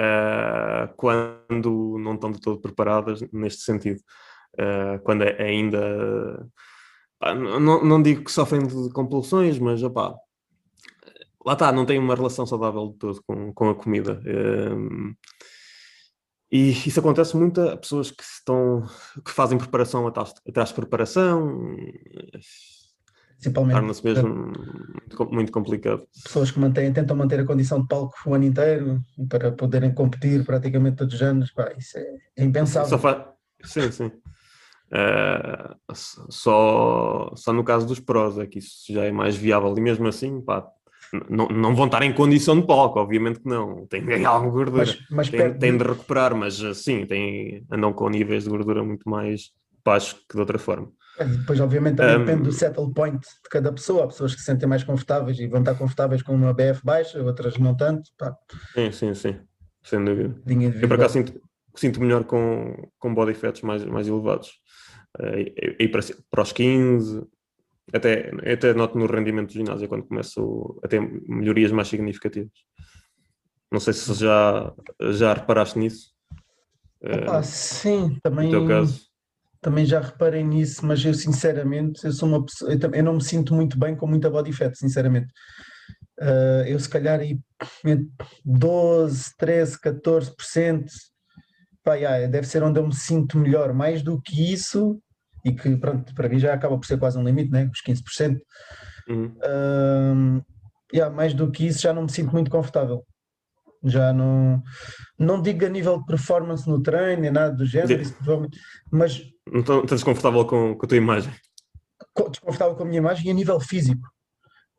[0.00, 4.00] uh, quando não estão de todo preparadas neste sentido.
[4.54, 6.48] Uh, quando é ainda.
[7.22, 10.14] não, não digo que sofrem de compulsões, mas opá,
[11.44, 14.20] lá está, não tem uma relação saudável de todo com, com a comida.
[14.26, 15.14] Um,
[16.52, 18.82] e isso acontece muito a pessoas que estão
[19.24, 21.76] que fazem preparação atrás, atrás de preparação.
[23.52, 26.06] Torna-se mesmo muito, muito, complicado.
[26.24, 30.44] Pessoas que mantêm, tentam manter a condição de palco o ano inteiro para poderem competir
[30.44, 31.50] praticamente todos os anos.
[31.52, 32.88] Pá, isso é, é impensável.
[33.62, 34.12] Sim, sim.
[34.92, 39.80] Uh, só, só no caso dos prós é que isso já é mais viável e
[39.80, 40.68] mesmo assim, pá,
[41.28, 43.86] não, não vão estar em condição de palco, obviamente que não.
[43.86, 44.84] Tem alguma gordura.
[44.86, 48.84] Mas, mas tem, tem, de recuperar, mas eh, sim, tem, andam com níveis de gordura
[48.84, 49.50] muito mais
[49.84, 50.90] baixos que de outra forma.
[51.18, 54.04] É, depois, obviamente, também um, depende do settle point de cada pessoa.
[54.04, 57.22] Há pessoas que se sentem mais confortáveis e vão estar confortáveis com uma BF baixa,
[57.22, 58.10] outras não tanto.
[58.16, 58.34] Pá.
[58.74, 59.40] Sim, sim, sim.
[59.82, 60.34] Sem dúvida.
[60.80, 61.40] Eu, por acaso, sinto,
[61.74, 64.50] sinto melhor com, com body fats mais, mais elevados.
[65.18, 67.26] Uh, e, para, para os 15,
[67.92, 72.52] até, até noto no rendimento do ginásio quando começo a ter melhorias mais significativas.
[73.70, 74.72] Não sei se já,
[75.12, 76.12] já reparaste nisso.
[77.02, 78.50] Uh, sim, também,
[79.60, 83.22] também já reparei nisso, mas eu sinceramente, eu sou uma pessoa, eu, eu não me
[83.22, 85.32] sinto muito bem com muita body fat, sinceramente.
[86.20, 88.08] Uh, eu se calhar entre
[88.44, 90.86] 12, 13, 14%,
[91.82, 93.72] pá, yeah, deve ser onde eu me sinto melhor.
[93.72, 95.00] Mais do que isso,
[95.44, 97.70] e que pronto, para mim já acaba por ser quase um limite, né?
[97.72, 98.40] os 15%.
[99.08, 99.34] Uhum.
[99.44, 100.42] Um,
[100.92, 103.04] yeah, mais do que isso já não me sinto muito confortável.
[103.82, 104.62] Já não,
[105.18, 108.14] não digo a nível de performance no treino, nem nada do género, isso,
[108.90, 109.22] mas.
[109.50, 111.32] Não estás desconfortável com, com a tua imagem?
[112.30, 114.06] Desconfortável com a minha imagem e a nível físico,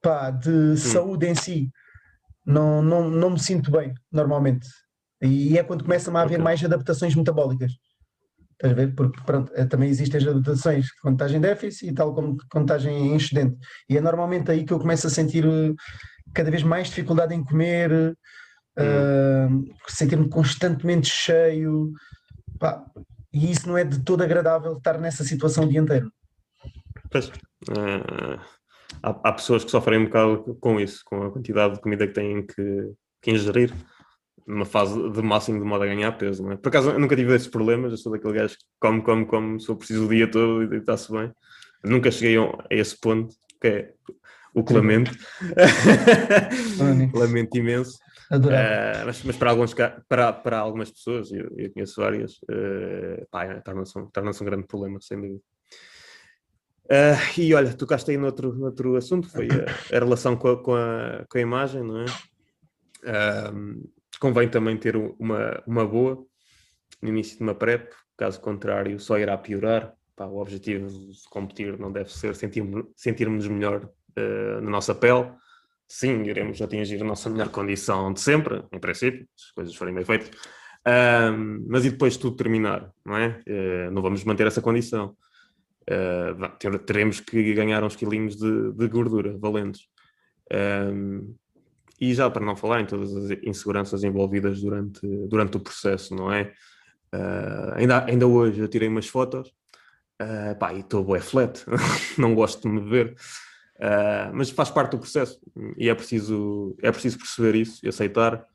[0.04, 0.78] pá, de hum.
[0.78, 1.72] saúde em si,
[2.46, 4.68] não, não, não me sinto bem, normalmente.
[5.22, 6.44] E é quando começa a haver okay.
[6.44, 7.72] mais adaptações metabólicas.
[8.62, 8.94] Estás a ver?
[8.94, 13.08] Porque pronto, é, também existem as adaptações de contagem em déficit e tal como contagem
[13.08, 13.58] em excedente.
[13.90, 15.74] E é normalmente aí que eu começo a sentir eh,
[16.32, 17.92] cada vez mais dificuldade em comer,
[18.78, 21.92] uh, sentir-me constantemente cheio.
[22.60, 22.86] Pá,
[23.34, 26.12] e isso não é de todo agradável estar nessa situação o dia inteiro.
[27.10, 28.40] Pois, uh,
[29.02, 32.14] há, há, pessoas que sofrem um bocado com isso, com a quantidade de comida que
[32.14, 32.94] têm que,
[33.24, 33.74] que ingerir
[34.52, 36.58] numa fase de máximo de modo a ganhar peso, não é?
[36.58, 39.60] Por acaso eu nunca tive esses problemas, eu sou daquele gajo que come, come, come,
[39.62, 41.32] sou preciso o dia todo e está-se bem.
[41.86, 43.94] nunca cheguei a esse ponto, que é
[44.54, 45.12] o que lamento.
[47.16, 47.98] lamento imenso.
[48.30, 49.74] Uh, mas, mas, para, alguns,
[50.08, 55.00] para, para algumas pessoas, eu, eu conheço várias, uh, torna-se um, torna um grande problema,
[55.02, 55.42] sem dúvida.
[56.86, 60.76] Uh, e olha, tocaste aí noutro, noutro assunto, foi a, a relação com a, com
[60.76, 62.06] a, com, a, imagem, não é?
[64.22, 66.24] Convém também ter uma, uma boa
[67.02, 69.94] no início de uma PrEP, caso contrário, só irá piorar.
[70.16, 75.32] Pá, o objetivo de competir não deve ser sentir-nos sentir melhor uh, na nossa pele.
[75.88, 79.94] Sim, iremos atingir a nossa melhor condição de sempre, em princípio, se as coisas forem
[79.94, 80.30] bem feitas.
[80.30, 83.42] Uh, mas e depois de tudo terminar, não é?
[83.48, 85.18] Uh, não vamos manter essa condição.
[85.90, 89.90] Uh, teremos que ganhar uns quilinhos de, de gordura valentes.
[92.02, 96.34] E já para não falar em todas as inseguranças envolvidas durante, durante o processo, não
[96.34, 96.52] é?
[97.14, 99.50] Uh, ainda, ainda hoje eu tirei umas fotos,
[100.20, 101.64] uh, pá, e estou bué flat,
[102.18, 103.16] não gosto de me ver,
[103.76, 105.40] uh, mas faz parte do processo
[105.78, 108.48] e é preciso, é preciso perceber isso e aceitar.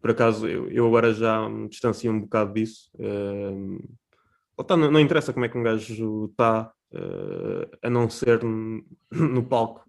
[0.00, 2.90] Por acaso, eu, eu agora já me distancio um bocado disso.
[2.94, 3.78] Uh,
[4.70, 6.72] não, não, interessa como é que um gajo está,
[7.80, 9.87] a não ser no palco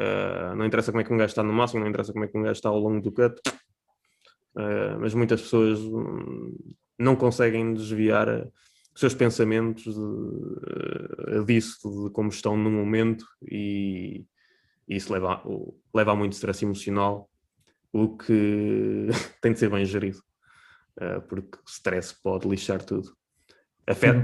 [0.00, 2.28] Uh, não interessa como é que um gajo está no máximo, não interessa como é
[2.28, 3.38] que um gajo está ao longo do cut,
[4.56, 5.78] uh, mas muitas pessoas
[6.98, 8.28] não conseguem desviar
[8.94, 14.24] os seus pensamentos de, uh, disso, de como estão no momento, e,
[14.88, 15.42] e isso leva,
[15.94, 17.28] leva a muito stress emocional,
[17.92, 19.08] o que
[19.42, 20.22] tem de ser bem gerido,
[21.28, 23.12] porque o stress pode lixar tudo.
[23.86, 24.22] Afeta,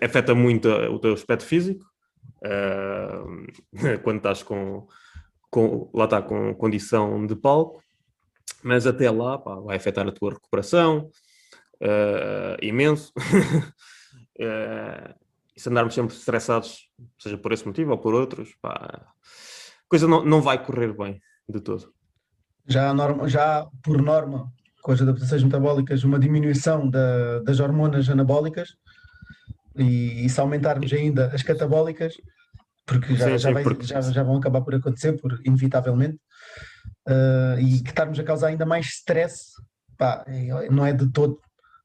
[0.00, 1.84] afeta muito o teu aspecto físico,
[2.44, 3.44] uh,
[4.02, 4.88] quando estás com,
[5.54, 7.80] com, lá está, com condição de palco,
[8.60, 11.08] mas até lá pá, vai afetar a tua recuperação
[11.80, 13.12] uh, imenso.
[14.36, 15.14] uh,
[15.56, 19.06] e se andarmos sempre estressados, seja por esse motivo ou por outros, pá,
[19.88, 21.94] coisa não, não vai correr bem de todo.
[22.66, 24.52] Já, norma, já por norma,
[24.82, 28.70] com as adaptações metabólicas, uma diminuição da, das hormonas anabólicas
[29.76, 32.16] e, e se aumentarmos ainda as catabólicas,
[32.86, 33.86] porque já, sim, já, vai, porque...
[33.86, 36.18] já, já vão acabar por acontecer, por, inevitavelmente,
[37.08, 39.52] uh, e que estarmos a causar ainda mais stress,
[39.96, 40.24] pá,
[40.70, 41.40] não é de todo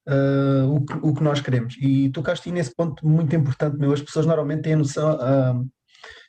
[0.07, 1.75] uh, o, que, o que nós queremos.
[1.79, 3.93] E tocaste nesse ponto muito importante, meu.
[3.93, 5.69] As pessoas normalmente têm a noção, uh,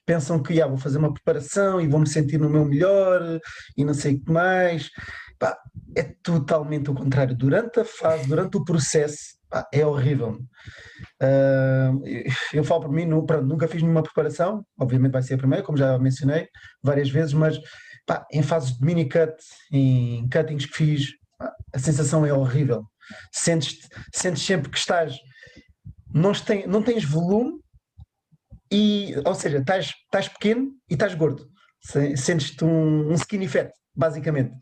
[0.07, 3.41] pensam que ah, vou fazer uma preparação e vou me sentir no meu melhor
[3.77, 4.91] e não sei o que mais.
[5.39, 5.57] Pá,
[5.97, 7.35] é totalmente o contrário.
[7.35, 9.39] Durante a fase, durante o processo,
[9.72, 10.38] é horrível.
[11.22, 12.03] Uh,
[12.53, 15.78] eu falo por mim, pronto, nunca fiz nenhuma preparação, obviamente vai ser a primeira, como
[15.78, 16.48] já mencionei
[16.82, 17.59] várias vezes, mas
[18.07, 19.34] pá, em fases de mini cut,
[19.72, 22.84] em cuttings que fiz, pá, a sensação é horrível.
[23.32, 23.78] Sentes,
[24.14, 25.16] sentes sempre que estás,
[26.12, 27.61] não, tem, não tens volume,
[28.72, 31.44] e, ou seja, estás, estás pequeno e estás gordo.
[32.16, 34.53] Sentes-te um, um skinny fat, basicamente.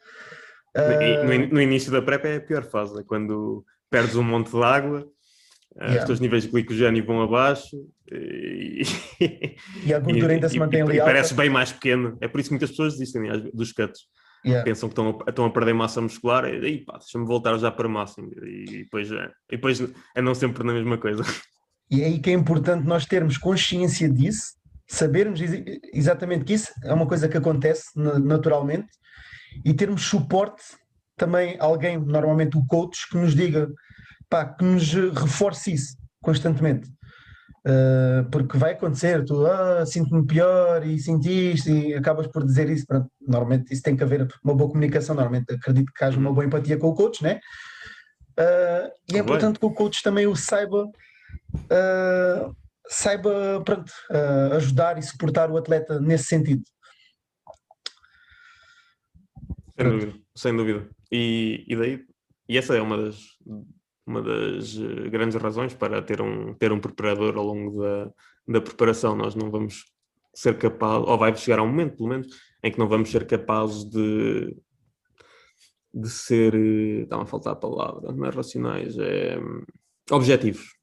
[0.75, 1.25] Uh...
[1.25, 4.63] No, no, início da PrEP é a pior fase, é quando perdes um monte de
[4.63, 5.07] água,
[5.81, 6.01] ah, yeah.
[6.01, 7.77] os teus níveis de glicogênio vão abaixo
[8.11, 8.83] e,
[9.85, 10.97] e a gordura ainda se mantém ali.
[10.97, 12.19] E parece bem mais pequeno.
[12.21, 14.01] É por isso que muitas pessoas desistem dos cuts.
[14.45, 14.65] Yeah.
[14.65, 17.89] Pensam que estão a, estão a perder massa muscular e pá, deixa-me voltar já para
[17.89, 18.31] máximo.
[18.45, 19.81] E depois, é, e depois
[20.15, 21.23] é não sempre na mesma coisa.
[21.91, 24.55] E é aí que é importante nós termos consciência disso,
[24.87, 25.41] sabermos
[25.93, 28.89] exatamente que isso é uma coisa que acontece naturalmente
[29.65, 30.63] e termos suporte
[31.19, 33.69] também alguém, normalmente o coach, que nos diga,
[34.29, 36.89] pá, que nos reforce isso constantemente.
[37.67, 42.87] Uh, porque vai acontecer, tu ah, sinto-me pior e sentiste e acabas por dizer isso.
[42.87, 46.47] Pronto, normalmente isso tem que haver uma boa comunicação, normalmente acredito que haja uma boa
[46.47, 47.41] empatia com o coach, né?
[48.39, 52.57] Uh, e é importante que o coach também o saiba uh,
[52.89, 53.93] saiba pronto,
[54.57, 56.63] ajudar e suportar o atleta nesse sentido.
[59.79, 60.91] Sem dúvida, sem dúvida.
[61.13, 62.05] E, e daí,
[62.49, 63.21] e essa é uma das,
[64.05, 68.13] uma das eh, grandes razões para ter um, ter um preparador ao longo da,
[68.49, 69.15] da preparação.
[69.15, 69.85] Nós não vamos
[70.35, 72.27] ser capazes, ou vai chegar a um momento, pelo menos,
[72.63, 74.57] em que não vamos ser capazes de,
[75.95, 79.39] de ser, eh, está a faltar a palavra, não é racionais, é
[80.11, 80.77] objetivos.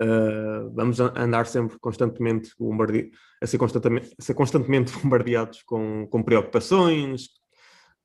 [0.00, 6.22] Uh, vamos andar sempre constantemente bombardeiados, a ser constantemente, a ser constantemente bombardeados com, com
[6.22, 7.28] preocupações,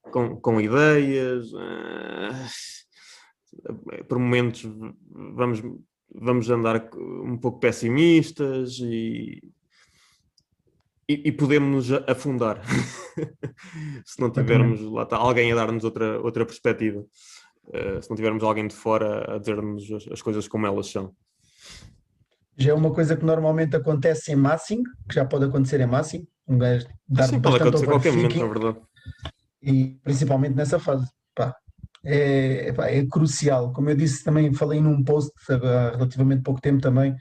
[0.04, 1.52] com, com ideias.
[1.54, 2.34] Uh,
[4.08, 4.64] por momentos
[5.12, 5.62] vamos,
[6.14, 9.44] vamos andar um pouco pessimistas e,
[11.08, 12.62] e, e podemos nos afundar
[14.06, 17.06] se não tivermos lá está, alguém a dar-nos outra, outra perspectiva.
[17.68, 21.14] Uh, se não tivermos alguém de fora a dizer-nos as, as coisas como elas são
[22.58, 26.28] já é uma coisa que normalmente acontece em Massing, que já pode acontecer em Massing,
[26.48, 28.82] um gajo dar Sim, pode acontecer a qualquer momento, na verdade.
[29.62, 31.56] E principalmente nessa fase, pá,
[32.04, 33.72] é, pá, é crucial.
[33.74, 37.16] Como eu disse, também falei num post há relativamente pouco tempo também,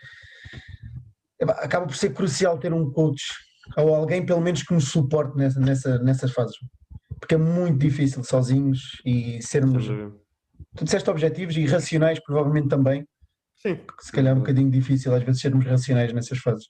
[1.39, 3.23] é, pá, acaba por ser crucial ter um coach
[3.77, 6.57] ou alguém pelo menos que nos suporte nessa, nessa, nessas fases,
[7.21, 9.87] porque é muito difícil sozinhos e sermos.
[10.77, 13.07] Tu disseste objetivos e racionais, provavelmente também
[13.61, 13.79] Sim.
[14.01, 16.67] Se calhar é um bocadinho difícil às vezes sermos racionais nessas fases.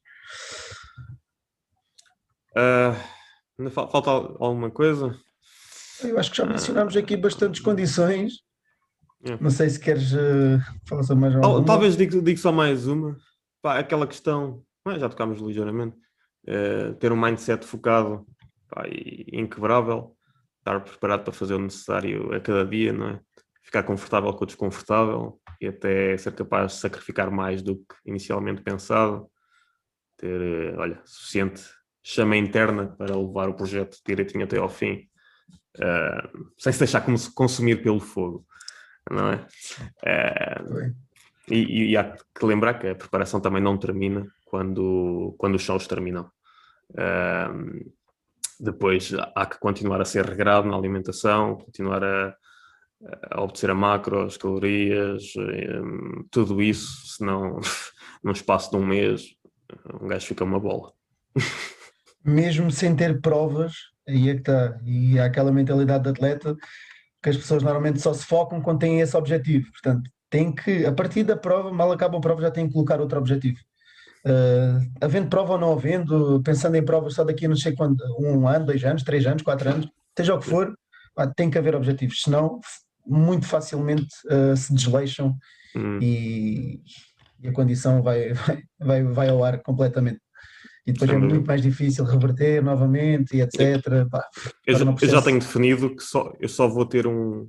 [2.56, 5.16] Uh, falta alguma coisa?
[6.04, 8.40] Eu acho que já mencionámos aqui bastantes condições.
[9.24, 9.36] É.
[9.38, 11.64] Não sei se queres uh, falar só mais alguma.
[11.64, 13.16] Talvez digo, digo só mais uma.
[13.62, 14.62] Pá, aquela questão,
[14.98, 15.96] já tocámos ligeiramente,
[16.48, 18.26] uh, ter um mindset focado
[18.68, 20.16] pá, e inquebrável,
[20.58, 23.20] estar preparado para fazer o necessário a cada dia, não é?
[23.62, 28.62] Ficar confortável com o desconfortável, e até ser capaz de sacrificar mais do que inicialmente
[28.62, 29.30] pensado,
[30.16, 31.62] ter, eh, olha, suficiente
[32.02, 35.08] chama interna para levar o projeto direitinho até ao fim,
[35.78, 37.04] uh, sem se deixar
[37.34, 38.46] consumir pelo fogo,
[39.10, 39.46] não é?
[40.02, 40.94] Uh,
[41.50, 45.86] e, e, há que lembrar que a preparação também não termina quando, quando os shows
[45.86, 46.30] terminam.
[46.90, 47.90] Uh,
[48.58, 52.36] depois há que continuar a ser regrado na alimentação, continuar a,
[53.30, 57.58] a obedecer a macros, calorias, hum, tudo isso, senão
[58.22, 59.34] num espaço de um mês
[60.00, 60.92] um gajo fica uma bola.
[62.24, 63.74] Mesmo sem ter provas,
[64.10, 66.56] aí é que está, e há aquela mentalidade de atleta
[67.22, 70.92] que as pessoas normalmente só se focam quando têm esse objetivo, portanto tem que, a
[70.92, 73.58] partir da prova, mal acaba a prova já tem que colocar outro objetivo.
[74.24, 77.96] Uh, havendo prova ou não havendo, pensando em provas só daqui a não sei quando,
[78.18, 80.72] um ano, dois anos, três anos, quatro anos, seja o que for,
[81.36, 82.60] tem que haver objetivos, senão
[83.04, 85.36] muito facilmente uh, se desleixam
[85.74, 85.98] hum.
[86.00, 86.80] e,
[87.42, 88.32] e, a condição vai,
[88.78, 90.20] vai, vai ao ar completamente.
[90.90, 94.08] E depois é muito mais difícil reverter novamente e etc.
[94.10, 94.28] Pá,
[94.66, 97.48] eu, já, eu, já, tenho definido que só, eu só vou ter um,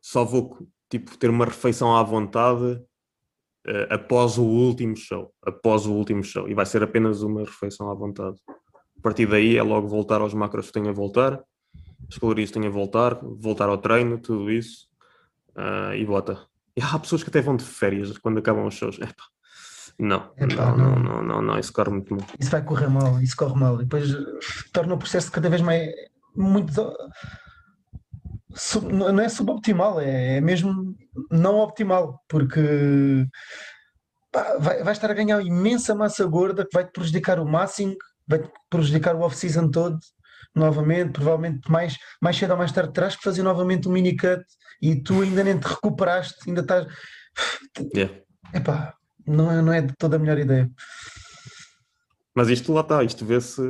[0.00, 5.32] só vou tipo, ter uma refeição à vontade uh, após o último show.
[5.44, 6.48] Após o último show.
[6.48, 8.36] E vai ser apenas uma refeição à vontade.
[8.98, 11.42] A partir daí é logo voltar aos macros que tenho a voltar,
[12.08, 14.88] as calorias que tenho a voltar, voltar ao treino, tudo isso.
[15.50, 16.46] Uh, e bota.
[16.76, 18.98] E há pessoas que até vão de férias quando acabam os shows.
[18.98, 19.24] Epa,
[19.98, 22.26] não, Epá, não, não, não, não, não, isso corre muito mal.
[22.38, 23.76] Isso vai correr mal, isso corre mal.
[23.76, 24.12] E depois
[24.72, 25.90] torna o processo cada vez mais
[26.34, 26.72] muito
[28.54, 30.94] sub, não é suboptimal, é, é mesmo
[31.30, 33.26] não optimal, porque
[34.32, 37.94] pá, vai, vai estar a ganhar imensa massa gorda que vai te prejudicar o máximo,
[38.26, 39.98] vai te prejudicar o off-season todo
[40.54, 44.42] novamente, provavelmente mais, mais cedo ou mais tarde terás que fazer novamente um mini cut
[44.80, 46.86] e tu ainda nem te recuperaste, ainda estás.
[47.94, 48.14] Yeah.
[48.54, 48.94] Epá,
[49.26, 50.70] não é, não é de toda a melhor ideia.
[52.34, 53.62] Mas isto lá está, isto vê-se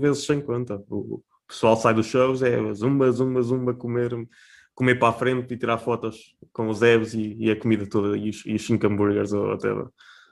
[0.00, 0.82] vezes sem conta.
[0.88, 4.10] O pessoal sai dos shows, é zumba, zumba, zumba, comer,
[4.74, 8.16] comer para a frente e tirar fotos com os abs e, e a comida toda
[8.16, 9.68] e os, e os cinco hambúrgueres ou até.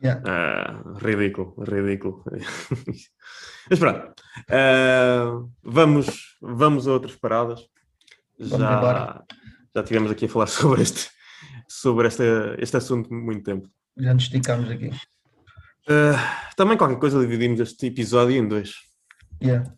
[0.03, 0.23] Yeah.
[0.23, 2.23] Uh, ridículo, ridículo.
[3.71, 4.13] Mas pronto,
[4.51, 7.61] uh, vamos, vamos a outras paradas.
[8.39, 9.25] já,
[9.75, 11.11] já tivemos aqui a falar sobre este,
[11.69, 12.25] sobre este,
[12.59, 13.69] este assunto muito tempo.
[13.99, 14.89] Já nos esticámos aqui.
[15.89, 16.19] Uh,
[16.57, 18.75] também qualquer coisa dividimos este episódio em dois.
[19.43, 19.73] Yeah.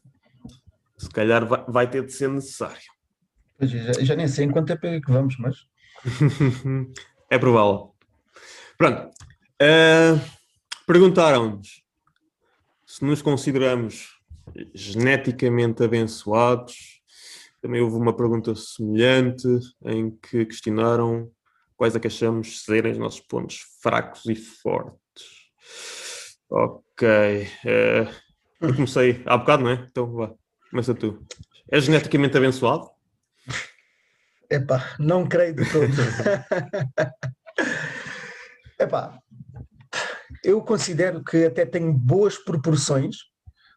[0.97, 2.81] Se calhar vai, vai ter de ser necessário.
[3.59, 5.57] Pois, já, já nem sei em quanto tempo é que vamos, mas.
[7.31, 7.95] é provável.
[8.77, 9.11] Pronto.
[9.61, 10.39] Uh,
[10.89, 11.83] Perguntaram-nos
[12.87, 14.19] se nos consideramos
[14.75, 17.03] geneticamente abençoados.
[17.61, 19.47] Também houve uma pergunta semelhante
[19.85, 21.31] em que questionaram
[21.79, 24.99] quais é que achamos serem os nossos pontos fracos e fortes.
[26.51, 27.49] Ok.
[27.65, 28.13] Uh,
[28.61, 29.87] eu comecei há bocado, não é?
[29.89, 30.35] Então vá,
[30.71, 31.25] começa tu.
[31.71, 32.91] És geneticamente abençoado?
[34.51, 35.87] Epá, não creio de todo.
[38.81, 39.17] Epá,
[40.43, 43.19] eu considero que até tenho boas proporções,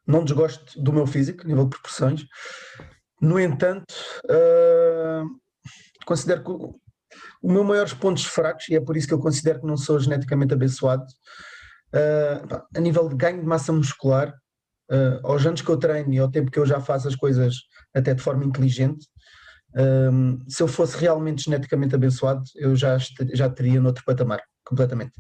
[0.07, 2.25] não desgosto do meu físico, nível de proporções.
[3.21, 3.93] No entanto,
[4.25, 5.23] uh,
[6.05, 6.51] considero que
[7.41, 9.99] os meus maiores pontos fracos, e é por isso que eu considero que não sou
[9.99, 11.05] geneticamente abençoado,
[11.93, 14.29] uh, a nível de ganho de massa muscular,
[14.91, 17.55] uh, aos anos que eu treino e ao tempo que eu já faço as coisas
[17.93, 19.07] até de forma inteligente,
[19.75, 22.97] um, se eu fosse realmente geneticamente abençoado, eu já,
[23.33, 25.13] já teria noutro patamar, completamente.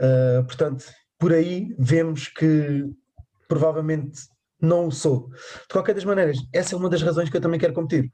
[0.00, 0.84] Uh, portanto,
[1.18, 2.84] por aí vemos que
[3.48, 4.20] provavelmente
[4.60, 5.28] não o sou.
[5.28, 8.12] De qualquer das maneiras, essa é uma das razões que eu também quero competir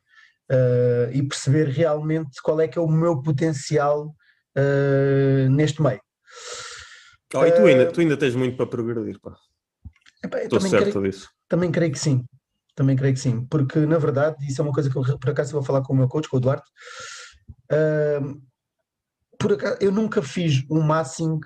[0.51, 4.15] uh, e perceber realmente qual é que é o meu potencial
[4.57, 6.01] uh, neste meio.
[7.35, 9.37] Oh, e tu ainda, tu ainda tens muito para progredir, pá.
[10.37, 11.29] Estou certo creio, disso.
[11.49, 12.25] Também creio que sim.
[12.75, 13.45] Também creio que sim.
[13.47, 15.97] Porque, na verdade, isso é uma coisa que eu, por acaso, vou falar com o
[15.97, 16.69] meu coach, com o Duarte.
[17.71, 18.41] Uh,
[19.39, 21.41] por acaso, eu nunca fiz um massing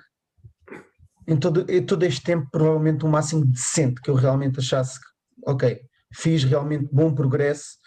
[1.27, 5.05] em todo, em todo este tempo, provavelmente um máximo decente, que eu realmente achasse que,
[5.45, 5.79] ok,
[6.13, 7.77] fiz realmente bom progresso,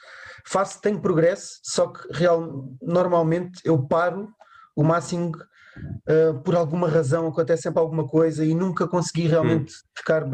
[0.47, 4.29] faço, tenho progresso, só que real, normalmente eu paro
[4.77, 9.89] o máximo uh, por alguma razão, acontece sempre alguma coisa e nunca consegui realmente hum.
[9.97, 10.25] ficar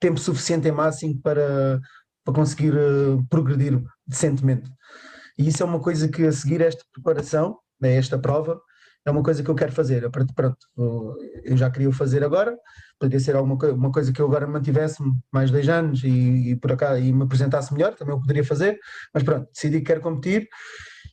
[0.00, 1.80] tempo suficiente em máximo para,
[2.24, 4.70] para conseguir uh, progredir decentemente.
[5.38, 8.60] E isso é uma coisa que a seguir esta preparação, né, esta prova,
[9.04, 10.08] é uma coisa que eu quero fazer.
[10.10, 10.56] Pronto,
[11.44, 12.56] eu já queria fazer agora,
[12.98, 15.02] poderia ser alguma coisa, uma coisa que eu agora mantivesse
[15.32, 18.78] mais dois anos e, e por acá e me apresentasse melhor, também eu poderia fazer,
[19.12, 20.48] mas pronto, decidi que quero competir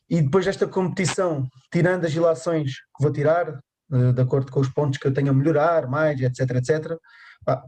[0.08, 4.68] e depois desta competição, tirando as ilações que vou tirar, de, de acordo com os
[4.68, 6.96] pontos que eu tenho a melhorar, mais, etc, etc,
[7.44, 7.62] pá,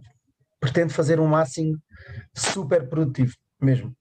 [0.61, 1.79] pretendo fazer um máximo
[2.35, 3.95] super produtivo mesmo.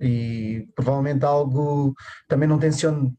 [0.00, 1.94] E provavelmente algo
[2.26, 3.14] também não tenciono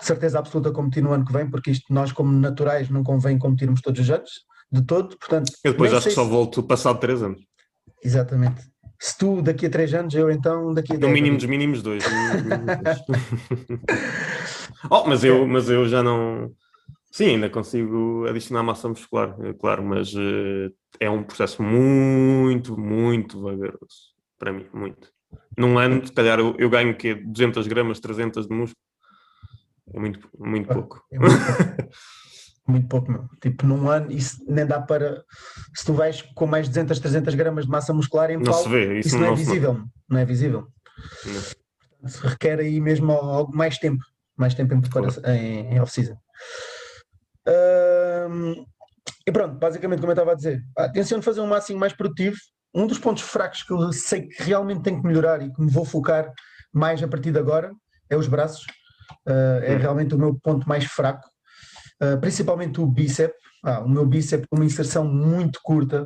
[0.00, 3.80] certeza absoluta competir no ano que vem, porque isto nós, como naturais, não convém competirmos
[3.80, 4.30] todos os anos,
[4.70, 5.16] de todo.
[5.18, 7.40] Portanto, eu depois acho que só volto passado três anos.
[8.02, 8.62] Exatamente.
[9.00, 12.04] Se tu daqui a três anos, eu então daqui a No mínimo dos mínimos dois.
[14.90, 16.50] oh, mas eu, mas eu já não.
[17.12, 23.40] Sim, ainda consigo adicionar massa muscular, é claro, mas uh, é um processo muito, muito
[23.40, 24.14] vagaroso.
[24.38, 25.12] Para mim, muito.
[25.56, 28.84] Num ano, se calhar, eu, eu ganho que 200 gramas, 300 de músculo
[29.92, 31.04] é muito, muito pouco.
[31.12, 31.90] É muito pouco.
[32.66, 33.28] muito pouco, meu.
[33.40, 35.22] Tipo, num ano, isso nem dá para.
[35.74, 38.68] Se tu vais com mais de 200, 300 gramas de massa muscular em não se
[38.68, 39.74] vê, isso, isso não, não, é visível.
[39.74, 40.68] Não, não é visível.
[41.26, 42.30] Não.
[42.30, 44.02] requer aí mesmo algo mais tempo.
[44.36, 45.38] Mais tempo em preparação, claro.
[45.38, 46.16] em, em off-season.
[49.26, 52.36] E pronto, basicamente, como eu estava a dizer, a de fazer um máximo mais produtivo.
[52.74, 55.70] Um dos pontos fracos que eu sei que realmente tenho que melhorar e que me
[55.70, 56.32] vou focar
[56.72, 57.72] mais a partir de agora
[58.10, 58.66] é os braços
[59.26, 59.78] é uhum.
[59.78, 61.28] realmente o meu ponto mais fraco,
[62.02, 63.42] uh, principalmente o bíceps.
[63.66, 66.02] Ah, o meu bíceps com uma inserção muito curta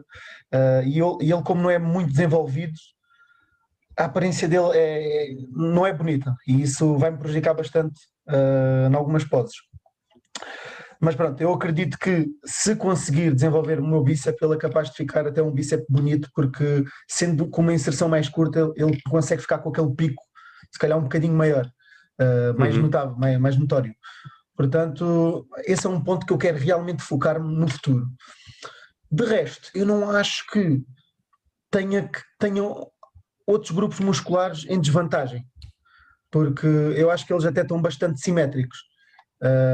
[0.55, 2.75] uh, e, ele, e ele, como não é muito desenvolvido,
[3.99, 8.95] a aparência dele é, não é bonita e isso vai me prejudicar bastante uh, em
[8.95, 9.57] algumas poses.
[11.01, 14.97] Mas pronto, eu acredito que se conseguir desenvolver o meu bíceps, ele é capaz de
[14.97, 19.59] ficar até um bíceps bonito, porque sendo com uma inserção mais curta, ele consegue ficar
[19.59, 20.23] com aquele pico,
[20.73, 21.69] se calhar um bocadinho maior,
[22.21, 22.83] uh, mais uhum.
[22.83, 23.95] notável, mais, mais notório.
[24.57, 28.09] Portanto, esse é um ponto que eu quero realmente focar-me no futuro.
[29.11, 30.83] De resto, eu não acho que
[31.71, 32.63] tenha, que tenha
[33.47, 35.47] outros grupos musculares em desvantagem,
[36.31, 38.79] porque eu acho que eles até estão bastante simétricos.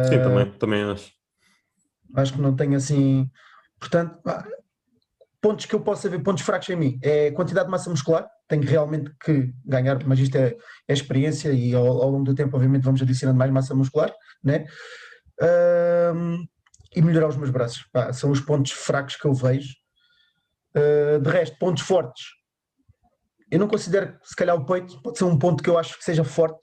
[0.08, 1.10] Sim, também, também acho.
[2.14, 3.28] Acho que não tenho assim.
[3.80, 4.20] Portanto,
[5.40, 8.62] pontos que eu possa ver, pontos fracos em mim, é quantidade de massa muscular, tenho
[8.62, 10.56] realmente que ganhar, mas isto é,
[10.88, 14.66] é experiência e ao, ao, longo do tempo, obviamente, vamos adicionando mais massa muscular, né?
[16.94, 17.84] E melhorar os meus braços.
[17.92, 19.74] Pá, são os pontos fracos que eu vejo.
[20.76, 22.24] Uh, de resto, pontos fortes.
[23.50, 26.04] Eu não considero se calhar, o peito pode ser um ponto que eu acho que
[26.04, 26.58] seja forte,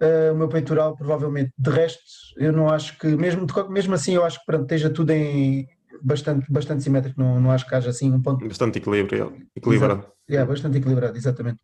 [0.00, 1.52] uh, o meu peitoral, provavelmente.
[1.56, 2.02] De resto,
[2.36, 5.66] eu não acho que, mesmo, mesmo assim, eu acho que pronto, esteja tudo em
[6.02, 8.46] bastante, bastante simétrico, não, não acho que haja assim um ponto.
[8.46, 10.06] Bastante equilíbrio, equilibrado.
[10.28, 11.60] É, yeah, bastante equilibrado, exatamente.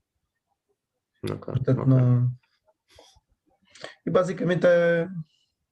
[1.24, 1.94] Okay, Portanto, okay.
[1.94, 2.30] não.
[4.06, 5.08] E basicamente é,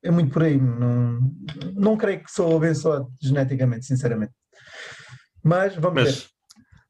[0.03, 0.59] é muito por aí.
[0.59, 1.21] Não,
[1.75, 4.33] não creio que sou abençoado geneticamente, sinceramente.
[5.43, 6.29] Mas vamos mas, ver.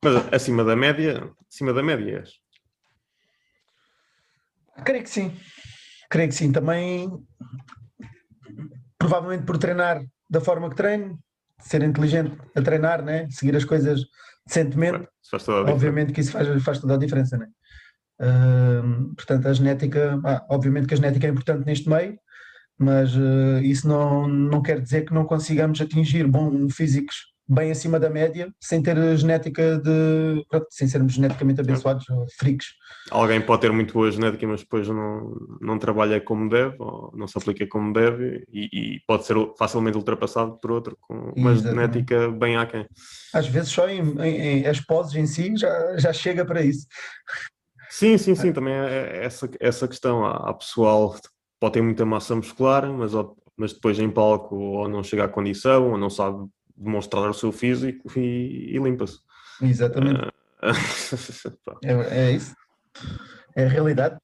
[0.02, 2.30] Mas acima da média, acima da média és?
[4.84, 5.36] Creio que sim.
[6.08, 6.52] Creio que sim.
[6.52, 7.10] Também,
[8.98, 11.18] provavelmente por treinar da forma que treino,
[11.58, 13.26] ser inteligente a treinar, né?
[13.30, 14.02] seguir as coisas
[14.46, 15.08] decentemente,
[15.72, 17.36] obviamente que isso faz, faz toda a diferença.
[17.36, 17.46] Né?
[18.20, 22.18] Uh, portanto, a genética, ah, obviamente que a genética é importante neste meio,
[22.78, 28.00] mas uh, isso não, não quer dizer que não consigamos atingir bons físicos bem acima
[28.00, 30.44] da média, sem ter genética de.
[30.70, 32.04] sem sermos geneticamente abençoados,
[32.38, 32.66] freaks.
[33.10, 37.28] Alguém pode ter muito boa genética, mas depois não, não trabalha como deve, ou não
[37.28, 41.94] se aplica como deve, e, e pode ser facilmente ultrapassado por outro, com uma Exatamente.
[41.94, 42.86] genética bem aquém.
[43.32, 46.86] Às vezes só em, em, em, as poses em si já, já chega para isso.
[47.88, 50.24] Sim, sim, sim, também é essa, essa questão.
[50.24, 51.28] Há, há pessoal que
[51.60, 53.12] pode ter muita massa muscular, mas,
[53.56, 57.52] mas depois em palco ou não chega à condição, ou não sabe demonstrar o seu
[57.52, 59.18] físico e, e limpa-se.
[59.62, 60.20] Exatamente.
[60.20, 60.32] Uh...
[61.84, 62.54] é, é, isso.
[63.54, 64.16] É a realidade.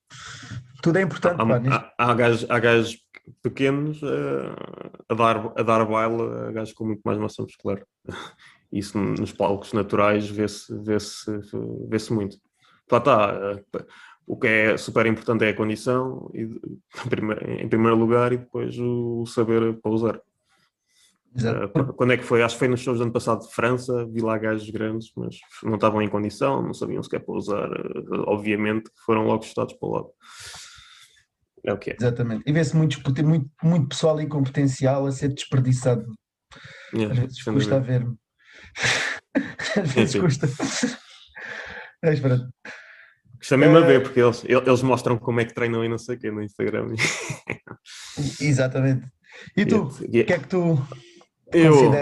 [0.82, 1.40] Tudo é importante.
[1.40, 2.98] Há, pá, há, há, gajos, há gajos
[3.42, 4.54] pequenos uh,
[5.08, 7.82] a, dar, a dar baile a gajos com muito mais massa muscular.
[8.72, 11.30] Isso nos palcos naturais vê-se vê -se,
[11.88, 12.38] vê -se muito.
[12.90, 13.54] Lá está.
[13.54, 13.86] Uh,
[14.26, 16.42] o que é super importante é a condição, e,
[17.60, 20.20] em primeiro lugar, e depois o saber pausar.
[21.34, 22.42] Uh, quando é que foi?
[22.42, 25.36] Acho que foi nos shows do ano passado de França, vi lá gajos grandes, mas
[25.62, 27.70] não estavam em condição, não sabiam sequer pousar.
[27.70, 30.08] Uh, obviamente foram logo estados para o lado.
[31.64, 31.96] É o que é.
[31.98, 32.42] Exatamente.
[32.46, 36.04] E vê-se muito, muito, muito pessoal e com potencial a ser desperdiçado.
[36.92, 38.16] Yeah, Às vezes custa a ver-me.
[39.82, 40.48] Às vezes custa.
[42.02, 42.48] Mas pronto.
[43.38, 45.98] Custa mesmo uh, a ver, porque eles, eles mostram como é que treinam e não
[45.98, 46.94] sei o quê no Instagram.
[48.40, 49.06] Exatamente.
[49.56, 50.24] E tu, o yeah.
[50.26, 50.78] que é que tu
[51.52, 51.92] eu...